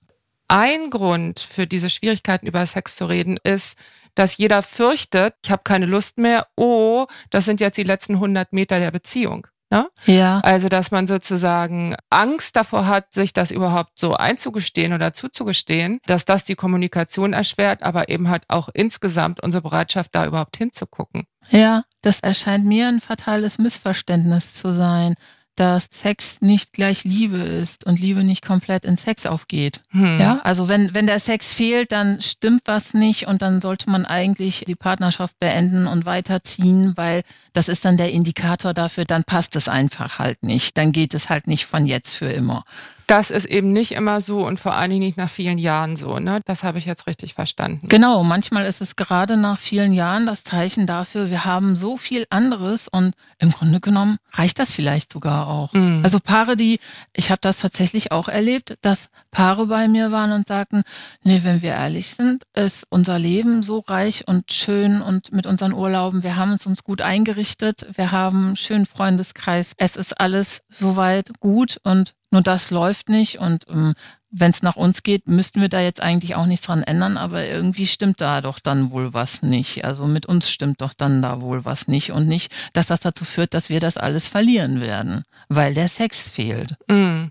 Ein 0.48 0.90
Grund 0.90 1.40
für 1.40 1.66
diese 1.66 1.88
Schwierigkeiten 1.88 2.46
über 2.46 2.64
Sex 2.66 2.96
zu 2.96 3.06
reden 3.06 3.38
ist, 3.42 3.78
dass 4.14 4.36
jeder 4.36 4.62
fürchtet, 4.62 5.34
ich 5.44 5.50
habe 5.50 5.62
keine 5.64 5.86
Lust 5.86 6.18
mehr, 6.18 6.46
oh, 6.56 7.06
das 7.30 7.44
sind 7.44 7.60
jetzt 7.60 7.76
die 7.76 7.82
letzten 7.84 8.14
100 8.14 8.52
Meter 8.52 8.78
der 8.78 8.90
Beziehung. 8.90 9.46
Ne? 9.70 9.88
Ja. 10.06 10.40
Also, 10.40 10.68
dass 10.68 10.90
man 10.90 11.06
sozusagen 11.06 11.96
Angst 12.10 12.54
davor 12.54 12.86
hat, 12.86 13.12
sich 13.12 13.32
das 13.32 13.50
überhaupt 13.50 13.98
so 13.98 14.14
einzugestehen 14.14 14.92
oder 14.92 15.12
zuzugestehen, 15.12 15.98
dass 16.06 16.24
das 16.24 16.44
die 16.44 16.54
Kommunikation 16.54 17.32
erschwert, 17.32 17.82
aber 17.82 18.08
eben 18.08 18.28
halt 18.28 18.44
auch 18.48 18.68
insgesamt 18.72 19.42
unsere 19.42 19.62
Bereitschaft, 19.62 20.14
da 20.14 20.26
überhaupt 20.26 20.56
hinzugucken. 20.58 21.26
Ja, 21.50 21.82
das 22.02 22.20
erscheint 22.20 22.64
mir 22.66 22.86
ein 22.86 23.00
fatales 23.00 23.58
Missverständnis 23.58 24.54
zu 24.54 24.72
sein, 24.72 25.16
dass 25.56 25.88
Sex 25.90 26.40
nicht 26.40 26.72
gleich 26.72 27.04
Liebe 27.04 27.38
ist 27.38 27.84
und 27.84 28.00
Liebe 28.00 28.24
nicht 28.24 28.44
komplett 28.44 28.84
in 28.84 28.96
Sex 28.96 29.26
aufgeht. 29.26 29.80
Hm. 29.90 30.20
Ja, 30.20 30.40
also 30.42 30.68
wenn, 30.68 30.94
wenn 30.94 31.06
der 31.06 31.18
Sex 31.18 31.52
fehlt, 31.52 31.92
dann 31.92 32.20
stimmt 32.20 32.62
was 32.64 32.94
nicht 32.94 33.26
und 33.26 33.42
dann 33.42 33.60
sollte 33.60 33.90
man 33.90 34.04
eigentlich 34.04 34.64
die 34.66 34.74
Partnerschaft 34.74 35.38
beenden 35.38 35.86
und 35.86 36.06
weiterziehen, 36.06 36.92
weil 36.96 37.22
das 37.52 37.68
ist 37.68 37.84
dann 37.84 37.96
der 37.96 38.10
Indikator 38.10 38.74
dafür, 38.74 39.04
dann 39.04 39.24
passt 39.24 39.54
es 39.56 39.68
einfach 39.68 40.18
halt 40.18 40.42
nicht. 40.42 40.76
Dann 40.76 40.92
geht 40.92 41.14
es 41.14 41.28
halt 41.28 41.46
nicht 41.46 41.66
von 41.66 41.86
jetzt 41.86 42.10
für 42.10 42.30
immer. 42.30 42.64
Das 43.06 43.30
ist 43.30 43.44
eben 43.44 43.72
nicht 43.72 43.92
immer 43.92 44.20
so 44.20 44.46
und 44.46 44.58
vor 44.58 44.74
allen 44.74 44.90
Dingen 44.90 45.02
nicht 45.02 45.16
nach 45.16 45.28
vielen 45.28 45.58
Jahren 45.58 45.96
so. 45.96 46.18
Ne? 46.18 46.40
Das 46.44 46.64
habe 46.64 46.78
ich 46.78 46.86
jetzt 46.86 47.06
richtig 47.06 47.34
verstanden. 47.34 47.88
Genau, 47.88 48.22
manchmal 48.24 48.66
ist 48.66 48.80
es 48.80 48.96
gerade 48.96 49.36
nach 49.36 49.58
vielen 49.58 49.92
Jahren 49.92 50.26
das 50.26 50.44
Zeichen 50.44 50.86
dafür, 50.86 51.30
wir 51.30 51.44
haben 51.44 51.76
so 51.76 51.96
viel 51.96 52.26
anderes 52.30 52.88
und 52.88 53.14
im 53.38 53.50
Grunde 53.50 53.80
genommen 53.80 54.18
reicht 54.32 54.58
das 54.58 54.72
vielleicht 54.72 55.12
sogar 55.12 55.48
auch. 55.48 55.72
Mhm. 55.72 56.00
Also 56.04 56.20
Paare, 56.20 56.56
die, 56.56 56.80
ich 57.12 57.30
habe 57.30 57.40
das 57.40 57.58
tatsächlich 57.58 58.12
auch 58.12 58.28
erlebt, 58.28 58.76
dass 58.80 59.10
Paare 59.30 59.66
bei 59.66 59.88
mir 59.88 60.10
waren 60.10 60.32
und 60.32 60.48
sagten, 60.48 60.82
nee, 61.24 61.40
wenn 61.42 61.62
wir 61.62 61.72
ehrlich 61.72 62.10
sind, 62.10 62.44
ist 62.54 62.86
unser 62.90 63.18
Leben 63.18 63.62
so 63.62 63.80
reich 63.80 64.26
und 64.26 64.52
schön 64.52 65.02
und 65.02 65.32
mit 65.32 65.46
unseren 65.46 65.72
Urlauben, 65.72 66.22
wir 66.22 66.36
haben 66.36 66.52
es 66.52 66.66
uns 66.66 66.84
gut 66.84 67.02
eingerichtet, 67.02 67.86
wir 67.94 68.12
haben 68.12 68.46
einen 68.46 68.56
schönen 68.56 68.86
Freundeskreis, 68.86 69.72
es 69.76 69.96
ist 69.96 70.20
alles 70.20 70.62
soweit 70.68 71.32
gut 71.40 71.78
und 71.82 72.14
nur 72.34 72.42
das 72.42 72.70
läuft 72.70 73.08
nicht 73.08 73.38
und 73.38 73.66
ähm, 73.68 73.94
wenn 74.36 74.50
es 74.50 74.62
nach 74.62 74.74
uns 74.74 75.04
geht, 75.04 75.28
müssten 75.28 75.60
wir 75.60 75.68
da 75.68 75.80
jetzt 75.80 76.02
eigentlich 76.02 76.34
auch 76.34 76.46
nichts 76.46 76.66
dran 76.66 76.82
ändern, 76.82 77.16
aber 77.16 77.46
irgendwie 77.46 77.86
stimmt 77.86 78.20
da 78.20 78.40
doch 78.40 78.58
dann 78.58 78.90
wohl 78.90 79.14
was 79.14 79.42
nicht. 79.42 79.84
Also 79.84 80.06
mit 80.06 80.26
uns 80.26 80.50
stimmt 80.50 80.80
doch 80.80 80.92
dann 80.92 81.22
da 81.22 81.40
wohl 81.40 81.64
was 81.64 81.86
nicht 81.86 82.10
und 82.10 82.26
nicht, 82.26 82.52
dass 82.72 82.86
das 82.88 82.98
dazu 82.98 83.24
führt, 83.24 83.54
dass 83.54 83.68
wir 83.68 83.78
das 83.78 83.96
alles 83.96 84.26
verlieren 84.26 84.80
werden, 84.80 85.22
weil 85.48 85.74
der 85.74 85.86
Sex 85.86 86.28
fehlt. 86.28 86.74
Mm. 86.90 87.26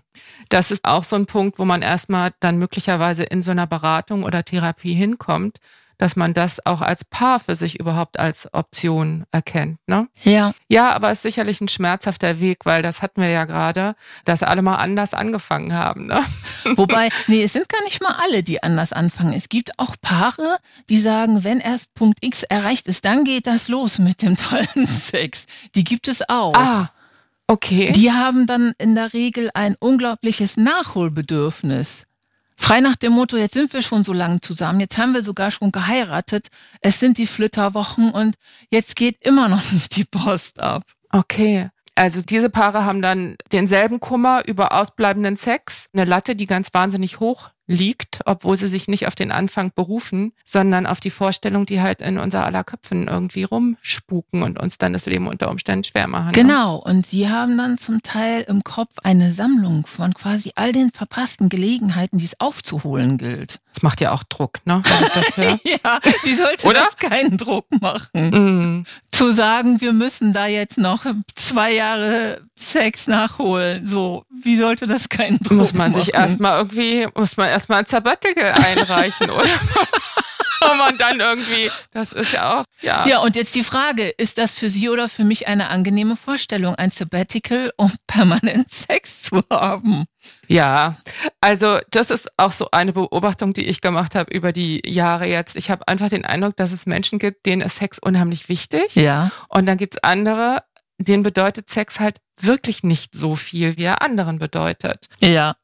Das 0.48 0.70
ist 0.70 0.86
auch 0.86 1.04
so 1.04 1.16
ein 1.16 1.26
Punkt, 1.26 1.58
wo 1.58 1.66
man 1.66 1.82
erstmal 1.82 2.30
dann 2.40 2.56
möglicherweise 2.56 3.24
in 3.24 3.42
so 3.42 3.50
einer 3.50 3.66
Beratung 3.66 4.22
oder 4.22 4.42
Therapie 4.42 4.94
hinkommt, 4.94 5.58
dass 5.98 6.16
man 6.16 6.34
das 6.34 6.64
auch 6.64 6.80
als 6.80 7.04
Paar 7.04 7.40
für 7.40 7.56
sich 7.56 7.78
überhaupt 7.78 8.18
als 8.18 8.52
Option 8.52 9.24
erkennt. 9.32 9.78
Ne? 9.86 10.08
Ja. 10.22 10.52
Ja, 10.68 10.92
aber 10.92 11.10
es 11.10 11.18
ist 11.18 11.22
sicherlich 11.22 11.60
ein 11.60 11.68
schmerzhafter 11.68 12.40
Weg, 12.40 12.64
weil 12.64 12.82
das 12.82 13.02
hatten 13.02 13.20
wir 13.20 13.28
ja 13.28 13.44
gerade, 13.44 13.94
dass 14.24 14.42
alle 14.42 14.62
mal 14.62 14.76
anders 14.76 15.14
angefangen 15.14 15.72
haben. 15.72 16.06
Ne? 16.06 16.20
Wobei, 16.76 17.08
nee, 17.26 17.42
es 17.42 17.52
sind 17.52 17.68
gar 17.68 17.82
nicht 17.84 18.02
mal 18.02 18.16
alle, 18.22 18.42
die 18.42 18.62
anders 18.62 18.92
anfangen. 18.92 19.32
Es 19.32 19.48
gibt 19.48 19.78
auch 19.78 19.96
Paare, 20.00 20.58
die 20.88 20.98
sagen, 20.98 21.44
wenn 21.44 21.60
erst 21.60 21.94
Punkt 21.94 22.18
X 22.22 22.42
erreicht 22.42 22.88
ist, 22.88 23.04
dann 23.04 23.24
geht 23.24 23.46
das 23.46 23.68
los 23.68 23.98
mit 23.98 24.22
dem 24.22 24.36
tollen 24.36 24.86
Sex. 24.86 25.46
Die 25.74 25.84
gibt 25.84 26.08
es 26.08 26.28
auch. 26.28 26.54
Ah, 26.56 26.90
okay. 27.46 27.92
Die 27.92 28.12
haben 28.12 28.46
dann 28.46 28.72
in 28.78 28.94
der 28.94 29.12
Regel 29.12 29.50
ein 29.54 29.76
unglaubliches 29.78 30.56
Nachholbedürfnis. 30.56 32.06
Frei 32.56 32.80
nach 32.80 32.96
dem 32.96 33.12
Motto, 33.12 33.36
jetzt 33.36 33.54
sind 33.54 33.72
wir 33.72 33.82
schon 33.82 34.04
so 34.04 34.12
lange 34.12 34.40
zusammen, 34.40 34.80
jetzt 34.80 34.96
haben 34.96 35.12
wir 35.12 35.22
sogar 35.22 35.50
schon 35.50 35.72
geheiratet, 35.72 36.48
es 36.80 37.00
sind 37.00 37.18
die 37.18 37.26
Flitterwochen 37.26 38.10
und 38.10 38.36
jetzt 38.70 38.96
geht 38.96 39.20
immer 39.22 39.48
noch 39.48 39.72
nicht 39.72 39.96
die 39.96 40.04
Post 40.04 40.60
ab. 40.60 40.84
Okay. 41.10 41.68
Also 41.96 42.20
diese 42.22 42.50
Paare 42.50 42.84
haben 42.84 43.02
dann 43.02 43.36
denselben 43.52 44.00
Kummer 44.00 44.42
über 44.46 44.72
ausbleibenden 44.72 45.36
Sex, 45.36 45.88
eine 45.92 46.04
Latte, 46.04 46.34
die 46.34 46.46
ganz 46.46 46.70
wahnsinnig 46.72 47.20
hoch 47.20 47.50
liegt, 47.66 48.20
obwohl 48.26 48.56
sie 48.56 48.68
sich 48.68 48.88
nicht 48.88 49.06
auf 49.06 49.14
den 49.14 49.32
Anfang 49.32 49.72
berufen, 49.74 50.32
sondern 50.44 50.86
auf 50.86 51.00
die 51.00 51.10
Vorstellung, 51.10 51.66
die 51.66 51.80
halt 51.80 52.02
in 52.02 52.18
unser 52.18 52.44
aller 52.44 52.64
Köpfen 52.64 53.08
irgendwie 53.08 53.44
rumspuken 53.44 54.42
und 54.42 54.58
uns 54.58 54.78
dann 54.78 54.92
das 54.92 55.06
Leben 55.06 55.26
unter 55.28 55.50
Umständen 55.50 55.84
schwer 55.84 56.06
machen. 56.06 56.32
Genau, 56.32 56.76
und 56.76 57.06
sie 57.06 57.28
haben 57.28 57.56
dann 57.56 57.78
zum 57.78 58.02
Teil 58.02 58.42
im 58.42 58.64
Kopf 58.64 58.92
eine 59.02 59.32
Sammlung 59.32 59.86
von 59.86 60.14
quasi 60.14 60.52
all 60.54 60.72
den 60.72 60.90
verpassten 60.90 61.48
Gelegenheiten, 61.48 62.18
die 62.18 62.24
es 62.26 62.40
aufzuholen 62.40 63.18
gilt. 63.18 63.60
Das 63.72 63.82
macht 63.82 64.00
ja 64.00 64.12
auch 64.12 64.22
Druck, 64.24 64.58
ne? 64.66 64.82
Ja, 65.64 66.00
die 66.24 66.34
sollte 66.34 66.66
Oder? 66.66 66.84
das 66.84 66.96
keinen 66.96 67.36
Druck 67.36 67.66
machen. 67.80 68.80
Mm. 68.80 68.86
Zu 69.10 69.32
sagen, 69.32 69.80
wir 69.80 69.92
müssen 69.92 70.32
da 70.32 70.46
jetzt 70.46 70.78
noch 70.78 71.04
zwei 71.34 71.72
Jahre 71.72 72.42
Sex 72.56 73.08
nachholen, 73.08 73.86
so, 73.86 74.24
wie 74.30 74.56
sollte 74.56 74.86
das 74.86 75.08
keinen 75.08 75.38
Druck 75.40 75.58
Muss 75.58 75.74
man 75.74 75.90
machen? 75.90 76.02
sich 76.02 76.14
erstmal 76.14 76.58
irgendwie, 76.58 77.08
muss 77.16 77.36
man 77.36 77.48
erstmal 77.54 77.78
ein 77.78 77.86
Sabbatical 77.86 78.52
einreichen, 78.52 79.30
oder? 79.30 79.44
Wo 80.60 80.74
man 80.76 80.96
dann 80.96 81.20
irgendwie, 81.20 81.70
das 81.90 82.12
ist 82.12 82.32
ja 82.32 82.60
auch, 82.60 82.64
ja. 82.80 83.06
Ja, 83.06 83.18
und 83.20 83.36
jetzt 83.36 83.54
die 83.54 83.64
Frage, 83.64 84.08
ist 84.08 84.38
das 84.38 84.54
für 84.54 84.70
Sie 84.70 84.88
oder 84.88 85.08
für 85.08 85.24
mich 85.24 85.46
eine 85.46 85.68
angenehme 85.68 86.16
Vorstellung, 86.16 86.74
ein 86.74 86.90
Sabbatical, 86.90 87.72
um 87.76 87.92
permanent 88.06 88.72
Sex 88.72 89.22
zu 89.22 89.42
haben? 89.50 90.06
Ja, 90.48 90.96
also 91.40 91.78
das 91.90 92.10
ist 92.10 92.28
auch 92.38 92.52
so 92.52 92.68
eine 92.72 92.92
Beobachtung, 92.92 93.52
die 93.52 93.66
ich 93.66 93.82
gemacht 93.82 94.14
habe 94.14 94.34
über 94.34 94.52
die 94.52 94.80
Jahre 94.86 95.26
jetzt. 95.26 95.56
Ich 95.56 95.70
habe 95.70 95.86
einfach 95.86 96.08
den 96.08 96.24
Eindruck, 96.24 96.56
dass 96.56 96.72
es 96.72 96.86
Menschen 96.86 97.18
gibt, 97.18 97.46
denen 97.46 97.62
ist 97.62 97.76
Sex 97.76 97.98
unheimlich 97.98 98.48
wichtig. 98.48 98.94
Ja. 98.94 99.30
Und 99.48 99.66
dann 99.66 99.76
gibt's 99.76 99.98
andere, 100.02 100.62
denen 100.98 101.22
bedeutet 101.22 101.68
Sex 101.68 102.00
halt 102.00 102.18
wirklich 102.40 102.82
nicht 102.82 103.14
so 103.14 103.34
viel, 103.36 103.76
wie 103.76 103.84
er 103.84 104.02
anderen 104.02 104.38
bedeutet. 104.38 105.08
Ja. 105.20 105.56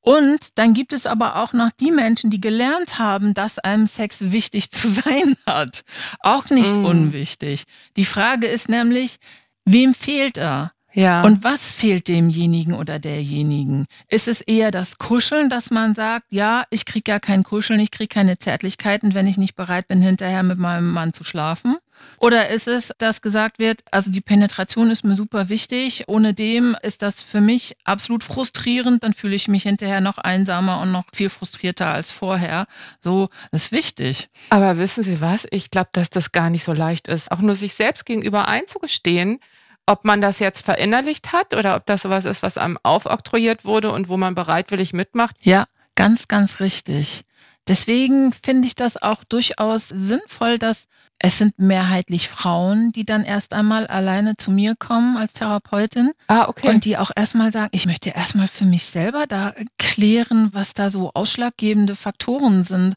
Und 0.00 0.58
dann 0.58 0.72
gibt 0.72 0.92
es 0.92 1.06
aber 1.06 1.36
auch 1.36 1.52
noch 1.52 1.70
die 1.78 1.90
Menschen, 1.90 2.30
die 2.30 2.40
gelernt 2.40 2.98
haben, 2.98 3.34
dass 3.34 3.58
einem 3.58 3.86
Sex 3.86 4.32
wichtig 4.32 4.70
zu 4.70 4.88
sein 4.88 5.36
hat. 5.46 5.82
Auch 6.20 6.48
nicht 6.50 6.74
mm. 6.74 6.84
unwichtig. 6.84 7.64
Die 7.96 8.04
Frage 8.04 8.46
ist 8.46 8.68
nämlich, 8.68 9.16
wem 9.64 9.94
fehlt 9.94 10.38
er? 10.38 10.72
Ja. 10.92 11.22
Und 11.22 11.44
was 11.44 11.72
fehlt 11.72 12.08
demjenigen 12.08 12.74
oder 12.74 12.98
derjenigen? 12.98 13.86
Ist 14.08 14.26
es 14.26 14.40
eher 14.40 14.70
das 14.70 14.98
Kuscheln, 14.98 15.48
dass 15.48 15.70
man 15.70 15.94
sagt, 15.94 16.26
ja, 16.30 16.64
ich 16.70 16.84
kriege 16.84 17.04
gar 17.04 17.20
kein 17.20 17.44
Kuscheln, 17.44 17.78
ich 17.78 17.92
kriege 17.92 18.08
keine 18.08 18.38
Zärtlichkeiten, 18.38 19.14
wenn 19.14 19.28
ich 19.28 19.38
nicht 19.38 19.54
bereit 19.54 19.86
bin, 19.86 20.00
hinterher 20.00 20.42
mit 20.42 20.58
meinem 20.58 20.90
Mann 20.90 21.12
zu 21.12 21.22
schlafen? 21.22 21.76
Oder 22.18 22.48
ist 22.48 22.68
es, 22.68 22.92
dass 22.98 23.22
gesagt 23.22 23.58
wird, 23.58 23.80
also 23.90 24.10
die 24.10 24.20
Penetration 24.20 24.90
ist 24.90 25.04
mir 25.04 25.16
super 25.16 25.48
wichtig, 25.48 26.04
ohne 26.06 26.34
dem 26.34 26.76
ist 26.82 27.02
das 27.02 27.20
für 27.20 27.40
mich 27.40 27.76
absolut 27.84 28.24
frustrierend, 28.24 29.02
dann 29.02 29.14
fühle 29.14 29.34
ich 29.34 29.48
mich 29.48 29.62
hinterher 29.62 30.00
noch 30.00 30.18
einsamer 30.18 30.80
und 30.80 30.92
noch 30.92 31.04
viel 31.14 31.30
frustrierter 31.30 31.92
als 31.92 32.12
vorher. 32.12 32.66
So, 33.00 33.28
ist 33.52 33.72
wichtig. 33.72 34.28
Aber 34.50 34.78
wissen 34.78 35.02
Sie 35.02 35.20
was? 35.20 35.46
Ich 35.50 35.70
glaube, 35.70 35.90
dass 35.92 36.10
das 36.10 36.32
gar 36.32 36.50
nicht 36.50 36.64
so 36.64 36.72
leicht 36.72 37.08
ist, 37.08 37.30
auch 37.32 37.40
nur 37.40 37.54
sich 37.54 37.74
selbst 37.74 38.06
gegenüber 38.06 38.48
einzugestehen, 38.48 39.40
ob 39.86 40.04
man 40.04 40.20
das 40.20 40.38
jetzt 40.38 40.64
verinnerlicht 40.64 41.32
hat 41.32 41.54
oder 41.54 41.76
ob 41.76 41.86
das 41.86 42.02
sowas 42.02 42.24
ist, 42.24 42.42
was 42.42 42.58
einem 42.58 42.78
aufoktroyiert 42.82 43.64
wurde 43.64 43.92
und 43.92 44.08
wo 44.08 44.16
man 44.16 44.34
bereitwillig 44.34 44.92
mitmacht. 44.92 45.36
Ja, 45.42 45.66
ganz, 45.96 46.28
ganz 46.28 46.60
richtig. 46.60 47.24
Deswegen 47.66 48.32
finde 48.32 48.66
ich 48.66 48.74
das 48.74 49.00
auch 49.00 49.24
durchaus 49.24 49.88
sinnvoll, 49.88 50.58
dass 50.58 50.86
es 51.22 51.36
sind 51.36 51.58
mehrheitlich 51.58 52.28
Frauen, 52.28 52.92
die 52.92 53.04
dann 53.04 53.24
erst 53.24 53.52
einmal 53.52 53.86
alleine 53.86 54.38
zu 54.38 54.50
mir 54.50 54.74
kommen 54.74 55.18
als 55.18 55.34
Therapeutin. 55.34 56.12
Ah, 56.28 56.48
okay. 56.48 56.70
Und 56.70 56.86
die 56.86 56.96
auch 56.96 57.10
erstmal 57.14 57.52
sagen, 57.52 57.68
ich 57.72 57.84
möchte 57.84 58.10
erstmal 58.10 58.48
für 58.48 58.64
mich 58.64 58.86
selber 58.86 59.26
da 59.28 59.54
klären, 59.78 60.48
was 60.52 60.72
da 60.72 60.88
so 60.88 61.10
ausschlaggebende 61.12 61.94
Faktoren 61.94 62.64
sind. 62.64 62.94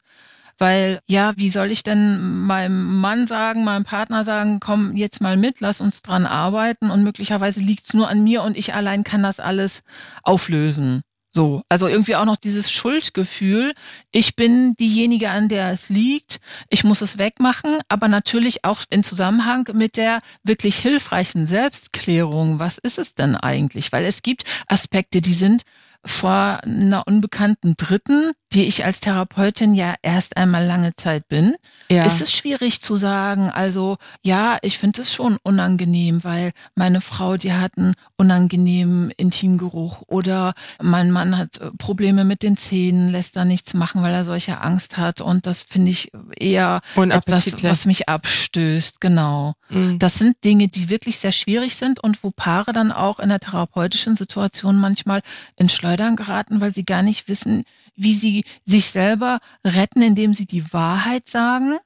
Weil, 0.56 1.00
ja, 1.06 1.34
wie 1.36 1.50
soll 1.50 1.70
ich 1.70 1.82
denn 1.82 2.46
meinem 2.46 3.00
Mann 3.00 3.26
sagen, 3.26 3.64
meinem 3.64 3.84
Partner 3.84 4.24
sagen, 4.24 4.58
komm 4.58 4.96
jetzt 4.96 5.20
mal 5.20 5.36
mit, 5.36 5.60
lass 5.60 5.82
uns 5.82 6.00
dran 6.00 6.24
arbeiten 6.24 6.90
und 6.90 7.04
möglicherweise 7.04 7.60
liegt 7.60 7.84
es 7.84 7.94
nur 7.94 8.08
an 8.08 8.22
mir 8.24 8.42
und 8.42 8.56
ich 8.56 8.72
allein 8.72 9.04
kann 9.04 9.22
das 9.22 9.38
alles 9.38 9.82
auflösen. 10.22 11.02
So, 11.36 11.62
also 11.68 11.88
irgendwie 11.88 12.14
auch 12.14 12.26
noch 12.26 12.36
dieses 12.36 12.70
Schuldgefühl. 12.70 13.74
Ich 14.12 14.36
bin 14.36 14.76
diejenige, 14.76 15.30
an 15.30 15.48
der 15.48 15.72
es 15.72 15.88
liegt. 15.88 16.38
Ich 16.70 16.84
muss 16.84 17.00
es 17.00 17.18
wegmachen, 17.18 17.80
aber 17.88 18.06
natürlich 18.06 18.64
auch 18.64 18.82
in 18.88 19.02
Zusammenhang 19.02 19.68
mit 19.72 19.96
der 19.96 20.20
wirklich 20.44 20.76
hilfreichen 20.76 21.44
Selbstklärung. 21.46 22.60
Was 22.60 22.78
ist 22.78 22.98
es 22.98 23.16
denn 23.16 23.34
eigentlich? 23.34 23.90
Weil 23.90 24.04
es 24.04 24.22
gibt 24.22 24.44
Aspekte, 24.68 25.20
die 25.20 25.34
sind 25.34 25.62
vor 26.04 26.60
einer 26.62 27.04
unbekannten 27.06 27.76
Dritten, 27.76 28.32
die 28.54 28.66
ich 28.66 28.84
als 28.84 29.00
Therapeutin 29.00 29.74
ja 29.74 29.94
erst 30.02 30.36
einmal 30.36 30.64
lange 30.64 30.94
Zeit 30.94 31.28
bin, 31.28 31.56
ja. 31.90 32.04
ist 32.04 32.20
es 32.20 32.32
schwierig 32.32 32.80
zu 32.80 32.96
sagen, 32.96 33.50
also 33.50 33.98
ja, 34.22 34.58
ich 34.62 34.78
finde 34.78 35.02
es 35.02 35.12
schon 35.12 35.38
unangenehm, 35.42 36.22
weil 36.22 36.52
meine 36.76 37.00
Frau, 37.00 37.36
die 37.36 37.52
hat 37.52 37.72
einen 37.76 37.94
unangenehmen 38.16 39.10
Intimgeruch 39.10 40.02
oder 40.06 40.54
mein 40.80 41.10
Mann 41.10 41.36
hat 41.36 41.58
äh, 41.58 41.70
Probleme 41.78 42.24
mit 42.24 42.42
den 42.42 42.56
Zähnen, 42.56 43.10
lässt 43.10 43.34
da 43.34 43.44
nichts 43.44 43.74
machen, 43.74 44.02
weil 44.02 44.14
er 44.14 44.24
solche 44.24 44.60
Angst 44.60 44.96
hat 44.96 45.20
und 45.20 45.46
das 45.46 45.62
finde 45.62 45.90
ich 45.90 46.12
eher 46.36 46.80
etwas, 46.96 47.62
was 47.64 47.86
mich 47.86 48.08
abstößt, 48.08 49.00
genau. 49.00 49.54
Mhm. 49.68 49.98
Das 49.98 50.14
sind 50.14 50.36
Dinge, 50.44 50.68
die 50.68 50.88
wirklich 50.90 51.18
sehr 51.18 51.32
schwierig 51.32 51.76
sind 51.76 51.98
und 51.98 52.22
wo 52.22 52.30
Paare 52.30 52.72
dann 52.72 52.92
auch 52.92 53.18
in 53.18 53.30
der 53.30 53.40
therapeutischen 53.40 54.14
Situation 54.14 54.76
manchmal 54.76 55.22
ins 55.56 55.74
Schleudern 55.74 56.14
geraten, 56.14 56.60
weil 56.60 56.72
sie 56.72 56.84
gar 56.84 57.02
nicht 57.02 57.28
wissen, 57.28 57.64
wie 57.96 58.14
sie 58.14 58.44
sich 58.64 58.86
selber 58.86 59.38
retten, 59.64 60.02
indem 60.02 60.34
sie 60.34 60.46
die 60.46 60.72
Wahrheit 60.72 61.28
sagen, 61.28 61.78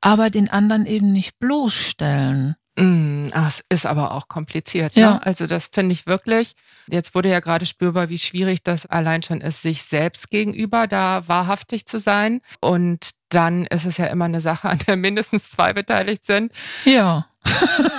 aber 0.00 0.30
den 0.30 0.48
anderen 0.50 0.86
eben 0.86 1.12
nicht 1.12 1.38
bloßstellen. 1.38 2.56
Mm, 2.78 3.28
ah, 3.32 3.46
es 3.46 3.64
ist 3.70 3.86
aber 3.86 4.12
auch 4.12 4.28
kompliziert. 4.28 4.96
Ne? 4.96 5.02
Ja. 5.02 5.18
Also 5.18 5.46
das 5.46 5.70
finde 5.72 5.92
ich 5.92 6.06
wirklich. 6.06 6.52
Jetzt 6.88 7.14
wurde 7.14 7.30
ja 7.30 7.40
gerade 7.40 7.64
spürbar, 7.64 8.10
wie 8.10 8.18
schwierig 8.18 8.62
das 8.62 8.84
allein 8.84 9.22
schon 9.22 9.40
ist, 9.40 9.62
sich 9.62 9.82
selbst 9.82 10.30
gegenüber 10.30 10.86
da 10.86 11.26
wahrhaftig 11.26 11.86
zu 11.86 11.98
sein. 11.98 12.42
Und 12.60 13.12
dann 13.30 13.64
ist 13.66 13.86
es 13.86 13.96
ja 13.96 14.06
immer 14.06 14.26
eine 14.26 14.42
Sache, 14.42 14.68
an 14.68 14.78
der 14.86 14.96
mindestens 14.96 15.50
zwei 15.50 15.72
beteiligt 15.72 16.24
sind. 16.24 16.52
Ja. 16.84 17.26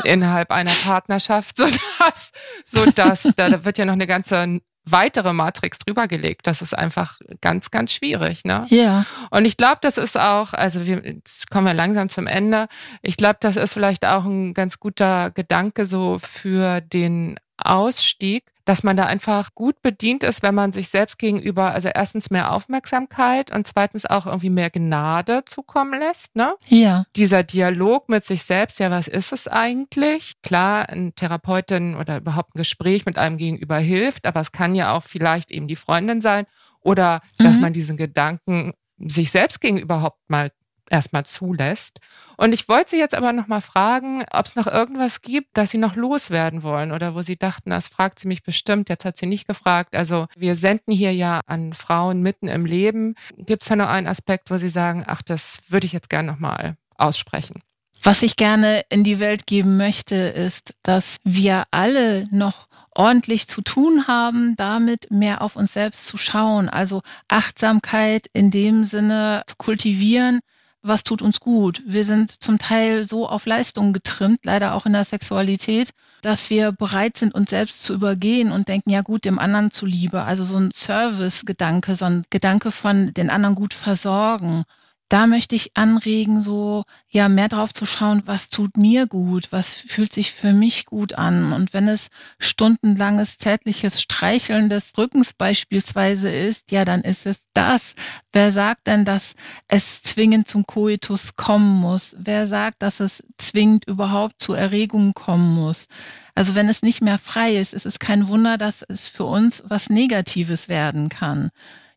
innerhalb 0.04 0.52
einer 0.52 0.74
Partnerschaft, 0.84 1.58
sodass, 1.58 2.32
sodass 2.66 3.30
da 3.36 3.64
wird 3.64 3.78
ja 3.78 3.86
noch 3.86 3.94
eine 3.94 4.06
ganze 4.06 4.60
weitere 4.92 5.34
Matrix 5.34 5.80
drüber 5.80 6.08
gelegt. 6.08 6.48
Das 6.48 6.62
ist 6.62 6.78
einfach 6.78 7.20
ganz, 7.42 7.72
ganz 7.72 7.94
schwierig. 7.94 8.46
Ne? 8.46 8.66
Ja. 8.70 9.06
Und 9.30 9.46
ich 9.46 9.58
glaube, 9.58 9.78
das 9.82 9.98
ist 9.98 10.18
auch, 10.18 10.54
also 10.54 10.86
wir 10.86 11.04
jetzt 11.06 11.50
kommen 11.50 11.68
wir 11.68 11.74
langsam 11.74 12.10
zum 12.10 12.28
Ende. 12.28 12.68
Ich 13.02 13.18
glaube, 13.18 13.38
das 13.40 13.56
ist 13.56 13.74
vielleicht 13.74 14.06
auch 14.06 14.26
ein 14.26 14.54
ganz 14.54 14.80
guter 14.80 15.32
Gedanke 15.32 15.86
so 15.86 16.20
für 16.20 16.82
den 16.82 17.40
Ausstieg, 17.58 18.46
dass 18.68 18.84
man 18.84 18.98
da 18.98 19.06
einfach 19.06 19.56
gut 19.56 19.82
bedient 19.82 20.24
ist, 20.24 20.44
wenn 20.44 20.54
man 20.54 20.74
sich 20.74 20.90
selbst 20.90 21.18
gegenüber, 21.18 21.72
also 21.72 21.88
erstens 21.88 22.30
mehr 22.30 22.52
Aufmerksamkeit 22.52 23.50
und 23.56 23.66
zweitens 23.66 24.06
auch 24.06 24.26
irgendwie 24.26 24.50
mehr 24.50 24.70
Gnade 24.70 25.46
zukommen 25.46 25.98
lässt. 25.98 26.36
Ne? 26.36 26.54
Ja. 26.68 27.06
Dieser 27.16 27.44
Dialog 27.44 28.10
mit 28.10 28.26
sich 28.26 28.44
selbst, 28.44 28.80
ja, 28.80 28.92
was 28.92 29.08
ist 29.08 29.32
es 29.32 29.48
eigentlich? 29.48 30.34
Klar, 30.44 30.90
ein 30.90 31.16
Therapeutin 31.16 31.96
oder 31.96 32.18
überhaupt 32.18 32.56
ein 32.56 32.60
Gespräch 32.60 33.06
mit 33.06 33.18
einem 33.18 33.38
gegenüber 33.38 33.78
hilft, 33.78 34.26
aber 34.26 34.42
es 34.42 34.52
kann 34.52 34.76
ja 34.76 34.92
auch 34.92 35.04
vielleicht 35.04 35.50
eben 35.52 35.70
die 35.70 35.78
Freundin 35.78 36.20
sein 36.20 36.46
oder 36.82 37.22
dass 37.38 37.56
mhm. 37.56 37.62
man 37.62 37.74
diesen 37.74 37.96
Gedanken 37.96 38.74
sich 38.98 39.32
selbst 39.32 39.62
gegenüber 39.62 39.96
überhaupt 39.96 40.30
mal 40.30 40.52
erstmal 40.90 41.26
zulässt. 41.26 42.00
Und 42.38 42.54
ich 42.54 42.68
wollte 42.70 42.92
Sie 42.92 43.00
jetzt 43.00 43.16
aber 43.16 43.34
nochmal 43.34 43.62
fragen, 43.62 44.24
ob 44.32 44.46
es 44.46 44.56
noch 44.56 44.68
irgendwas 44.68 45.22
gibt, 45.22 45.58
das 45.58 45.72
Sie 45.72 45.78
noch 45.78 45.96
loswerden 45.96 46.64
wollen 46.64 46.92
oder 46.92 47.16
wo 47.16 47.22
Sie 47.22 47.38
dachten, 47.38 47.70
das 47.70 47.88
fragt 47.88 48.20
sie 48.20 48.28
mich 48.28 48.44
bestimmt, 48.44 48.90
jetzt 48.90 49.06
hat 49.06 49.18
sie 49.18 49.26
nicht 49.26 49.48
gefragt. 49.48 49.96
Also 49.96 50.28
wir 50.36 50.56
senden 50.56 50.94
hier 50.94 51.14
ja 51.14 51.42
an 51.48 51.74
Frauen 51.74 52.22
mitten 52.22 52.48
im 52.48 52.66
Leben. 52.66 53.16
Gibt 53.38 53.64
es 53.64 53.70
da 53.70 53.76
noch 53.76 53.90
einen 53.90 54.08
Aspekt, 54.08 54.52
wo 54.52 54.58
Sie 54.58 54.70
sagen, 54.70 55.04
ach, 55.08 55.22
das 55.22 55.60
würde 55.70 55.86
ich 55.86 55.94
jetzt 55.94 56.10
gerne 56.10 56.32
nochmal 56.32 56.78
aussprechen? 56.96 57.62
Was 58.04 58.22
ich 58.22 58.36
gerne 58.36 58.84
in 58.90 59.04
die 59.04 59.20
Welt 59.20 59.48
geben 59.48 59.78
möchte, 59.78 60.16
ist, 60.16 60.74
dass 60.84 61.18
wir 61.24 61.64
alle 61.72 62.28
noch 62.32 62.68
ordentlich 62.98 63.48
zu 63.48 63.62
tun 63.62 64.08
haben, 64.08 64.56
damit 64.58 65.12
mehr 65.12 65.42
auf 65.42 65.56
uns 65.56 65.74
selbst 65.74 66.06
zu 66.06 66.18
schauen. 66.18 66.68
Also 66.70 67.02
Achtsamkeit 67.28 68.28
in 68.34 68.50
dem 68.50 68.86
Sinne 68.86 69.44
zu 69.48 69.56
kultivieren, 69.58 70.40
was 70.82 71.04
tut 71.04 71.22
uns 71.22 71.40
gut. 71.40 71.82
Wir 71.86 72.06
sind 72.06 72.32
zum 72.32 72.58
Teil 72.58 73.08
so 73.08 73.28
auf 73.28 73.46
Leistung 73.46 73.94
getrimmt, 73.94 74.40
leider 74.44 74.74
auch 74.74 74.86
in 74.86 74.94
der 74.94 75.04
Sexualität, 75.04 75.92
dass 76.22 76.50
wir 76.50 76.72
bereit 76.72 77.18
sind, 77.18 77.34
uns 77.36 77.50
selbst 77.50 77.84
zu 77.84 77.94
übergehen 77.94 78.52
und 78.52 78.68
denken, 78.68 78.90
ja 78.90 79.02
gut, 79.02 79.26
dem 79.26 79.40
anderen 79.40 79.72
zuliebe. 79.72 80.24
Also 80.24 80.44
so 80.44 80.58
ein 80.58 80.72
Service-Gedanke, 80.72 81.96
so 81.96 82.06
ein 82.06 82.24
Gedanke 82.30 82.72
von 82.72 83.14
den 83.14 83.30
anderen 83.30 83.56
gut 83.56 83.74
versorgen 83.74 84.66
da 85.10 85.26
möchte 85.26 85.56
ich 85.56 85.78
anregen, 85.78 86.42
so 86.42 86.84
ja 87.08 87.30
mehr 87.30 87.48
drauf 87.48 87.74
zu 87.74 87.86
schauen, 87.86 88.24
was 88.26 88.50
tut 88.50 88.76
mir 88.76 89.08
gut, 89.08 89.52
was 89.52 89.74
fühlt 89.74 90.12
sich 90.12 90.34
für 90.34 90.52
mich 90.52 90.86
gut 90.86 91.14
an. 91.14 91.54
Und 91.54 91.74
wenn 91.74 91.88
es 91.88 92.10
stundenlanges 92.40 93.38
zärtliches 93.38 94.02
Streicheln 94.02 94.68
des 94.68 94.98
Rückens 94.98 95.32
beispielsweise 95.32 96.30
ist, 96.30 96.72
ja, 96.72 96.84
dann 96.84 97.02
ist 97.02 97.26
es 97.26 97.42
das. 97.54 97.96
Wer 98.34 98.52
sagt 98.52 98.88
denn, 98.88 99.06
dass 99.06 99.36
es 99.70 100.04
zwingend 100.04 100.50
zum 100.50 100.66
Koitus 100.66 101.36
kommen 101.38 101.80
muss? 101.80 102.16
Wer 102.20 102.46
sagt, 102.46 102.82
dass 102.82 103.00
es 103.00 103.24
zwingend 103.38 103.86
überhaupt 103.86 104.42
zu 104.42 104.54
Erregungen 104.54 105.14
kommen 105.14 105.56
muss? 105.56 105.88
Also 106.36 106.54
wenn 106.54 106.68
es 106.68 106.82
nicht 106.82 107.02
mehr 107.02 107.18
frei 107.18 107.56
ist, 107.56 107.74
ist 107.74 107.86
es 107.86 108.00
kein 108.00 108.28
Wunder, 108.28 108.58
dass 108.58 108.84
es 108.84 109.08
für 109.08 109.26
uns 109.26 109.64
was 109.66 109.90
Negatives 109.90 110.68
werden 110.68 111.08
kann. 111.08 111.50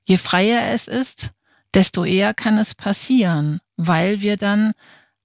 Je 0.04 0.16
freier 0.16 0.72
es 0.72 0.86
ist, 0.86 1.32
desto 1.74 2.04
eher 2.04 2.34
kann 2.34 2.58
es 2.58 2.74
passieren, 2.74 3.60
weil 3.76 4.20
wir 4.20 4.36
dann 4.36 4.72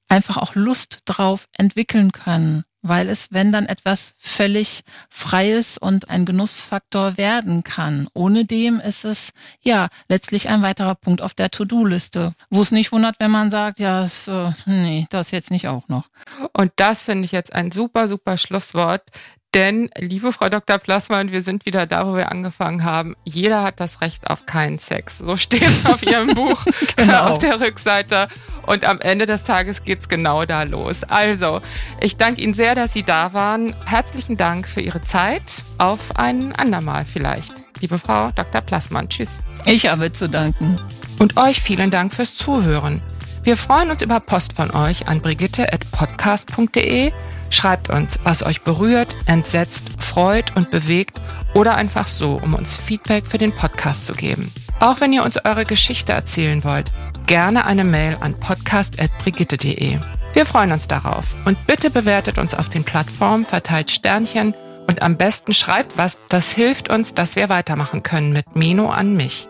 einfach 0.08 0.38
auch 0.38 0.56
Lust 0.56 1.00
drauf 1.06 1.48
entwickeln 1.54 2.12
können, 2.12 2.64
weil 2.82 3.10
es, 3.10 3.32
wenn 3.32 3.52
dann 3.52 3.66
etwas 3.66 4.14
völlig 4.20 4.84
Freies 5.10 5.78
und 5.78 6.10
ein 6.10 6.26
Genussfaktor 6.26 7.18
werden 7.18 7.64
kann. 7.64 8.08
Ohne 8.14 8.46
dem 8.46 8.80
ist 8.80 9.06
es 9.06 9.32
ja 9.62 9.88
letztlich 10.08 10.50
ein 10.50 10.62
weiterer 10.62 10.94
Punkt 10.94 11.22
auf 11.22 11.34
der 11.34 11.50
To-Do-Liste, 11.50 12.36
wo 12.52 12.62
es 12.62 12.72
nicht 12.72 12.92
wundert, 12.92 13.16
wenn 13.20 13.32
man 13.32 13.50
sagt, 13.50 13.80
ja, 13.80 14.08
so, 14.08 14.54
nee, 14.68 15.08
das 15.10 15.32
jetzt 15.32 15.50
nicht 15.50 15.68
auch 15.68 15.88
noch. 15.88 16.10
Und 16.54 16.72
das 16.76 17.06
finde 17.06 17.26
ich 17.26 17.32
jetzt 17.32 17.54
ein 17.54 17.72
super, 17.72 18.08
super 18.08 18.38
Schlusswort. 18.38 19.10
Denn, 19.56 19.90
liebe 19.98 20.34
Frau 20.34 20.50
Dr. 20.50 20.78
Plassmann, 20.80 21.32
wir 21.32 21.42
sind 21.42 21.66
wieder 21.66 21.88
da, 21.88 22.06
wo 22.06 22.18
wir 22.18 22.30
angefangen 22.30 22.84
haben. 22.84 23.16
Jeder 23.24 23.64
hat 23.64 23.80
das 23.80 24.02
Recht 24.02 24.30
auf 24.30 24.46
keinen 24.46 24.80
Sex. 24.80 25.20
So 25.20 25.38
steht 25.38 25.62
es 25.62 25.86
auf 25.86 26.04
Ihrem 26.04 26.34
Buch 26.34 26.66
genau. 26.98 27.28
auf 27.28 27.38
der 27.38 27.62
Rückseite. 27.62 28.28
Und 28.68 28.84
am 28.84 29.00
Ende 29.00 29.26
des 29.26 29.46
Tages 29.46 29.86
geht's 29.86 30.10
genau 30.10 30.44
da 30.44 30.64
los. 30.64 31.06
Also, 31.06 31.62
ich 32.02 32.18
danke 32.18 32.42
Ihnen 32.42 32.54
sehr, 32.54 32.76
dass 32.76 32.92
Sie 32.92 33.04
da 33.04 33.32
waren. 33.32 33.74
Herzlichen 33.86 34.36
Dank 34.36 34.68
für 34.68 34.82
Ihre 34.82 35.02
Zeit. 35.02 35.64
Auf 35.78 36.18
ein 36.18 36.54
andermal 36.54 37.06
vielleicht. 37.06 37.54
Liebe 37.80 37.98
Frau 37.98 38.32
Dr. 38.32 38.60
Plassmann, 38.60 39.08
tschüss. 39.08 39.42
Ich 39.66 39.88
habe 39.88 40.12
zu 40.12 40.28
danken. 40.28 40.82
Und 41.18 41.38
euch 41.38 41.62
vielen 41.62 41.92
Dank 41.92 42.14
fürs 42.14 42.36
Zuhören. 42.36 43.02
Wir 43.46 43.58
freuen 43.58 43.92
uns 43.92 44.02
über 44.02 44.20
Post 44.20 44.54
von 44.54 44.72
euch 44.72 45.08
an 45.08 45.22
brigitte.podcast.de. 45.22 47.12
Schreibt 47.52 47.92
uns, 47.92 48.18
was 48.24 48.42
euch 48.42 48.64
berührt, 48.64 49.16
entsetzt, 49.28 49.86
freut 50.00 50.56
und 50.56 50.72
bewegt 50.72 51.22
oder 51.54 51.76
einfach 51.76 52.08
so, 52.08 52.42
um 52.44 52.56
uns 52.56 52.76
Feedback 52.76 53.28
für 53.28 53.38
den 53.38 53.52
Podcast 53.52 54.08
zu 54.08 54.14
geben. 54.14 54.52
Auch 54.80 55.00
wenn 55.00 55.14
ihr 55.14 55.24
uns 55.24 55.38
eure 55.46 55.66
Geschichte 55.66 56.12
erzählen 56.12 56.64
wollt, 56.64 56.92
gerne 57.28 57.66
eine 57.66 57.84
Mail 57.84 58.18
an 58.20 58.34
podcast.brigitte.de. 58.34 60.00
Wir 60.34 60.46
freuen 60.48 60.72
uns 60.72 60.88
darauf 60.88 61.36
und 61.46 61.68
bitte 61.68 61.92
bewertet 61.92 62.40
uns 62.40 62.56
auf 62.56 62.70
den 62.70 62.84
Plattformen, 62.84 63.46
verteilt 63.46 63.92
Sternchen 63.92 64.56
und 64.88 65.04
am 65.04 65.18
besten 65.18 65.54
schreibt 65.54 66.00
was, 66.00 66.28
das 66.30 66.52
hilft 66.52 66.90
uns, 66.90 67.14
dass 67.14 67.36
wir 67.36 67.50
weitermachen 67.50 68.02
können 68.02 68.34
mit 68.34 68.56
Meno 68.56 68.90
an 68.90 69.16
mich. 69.16 69.48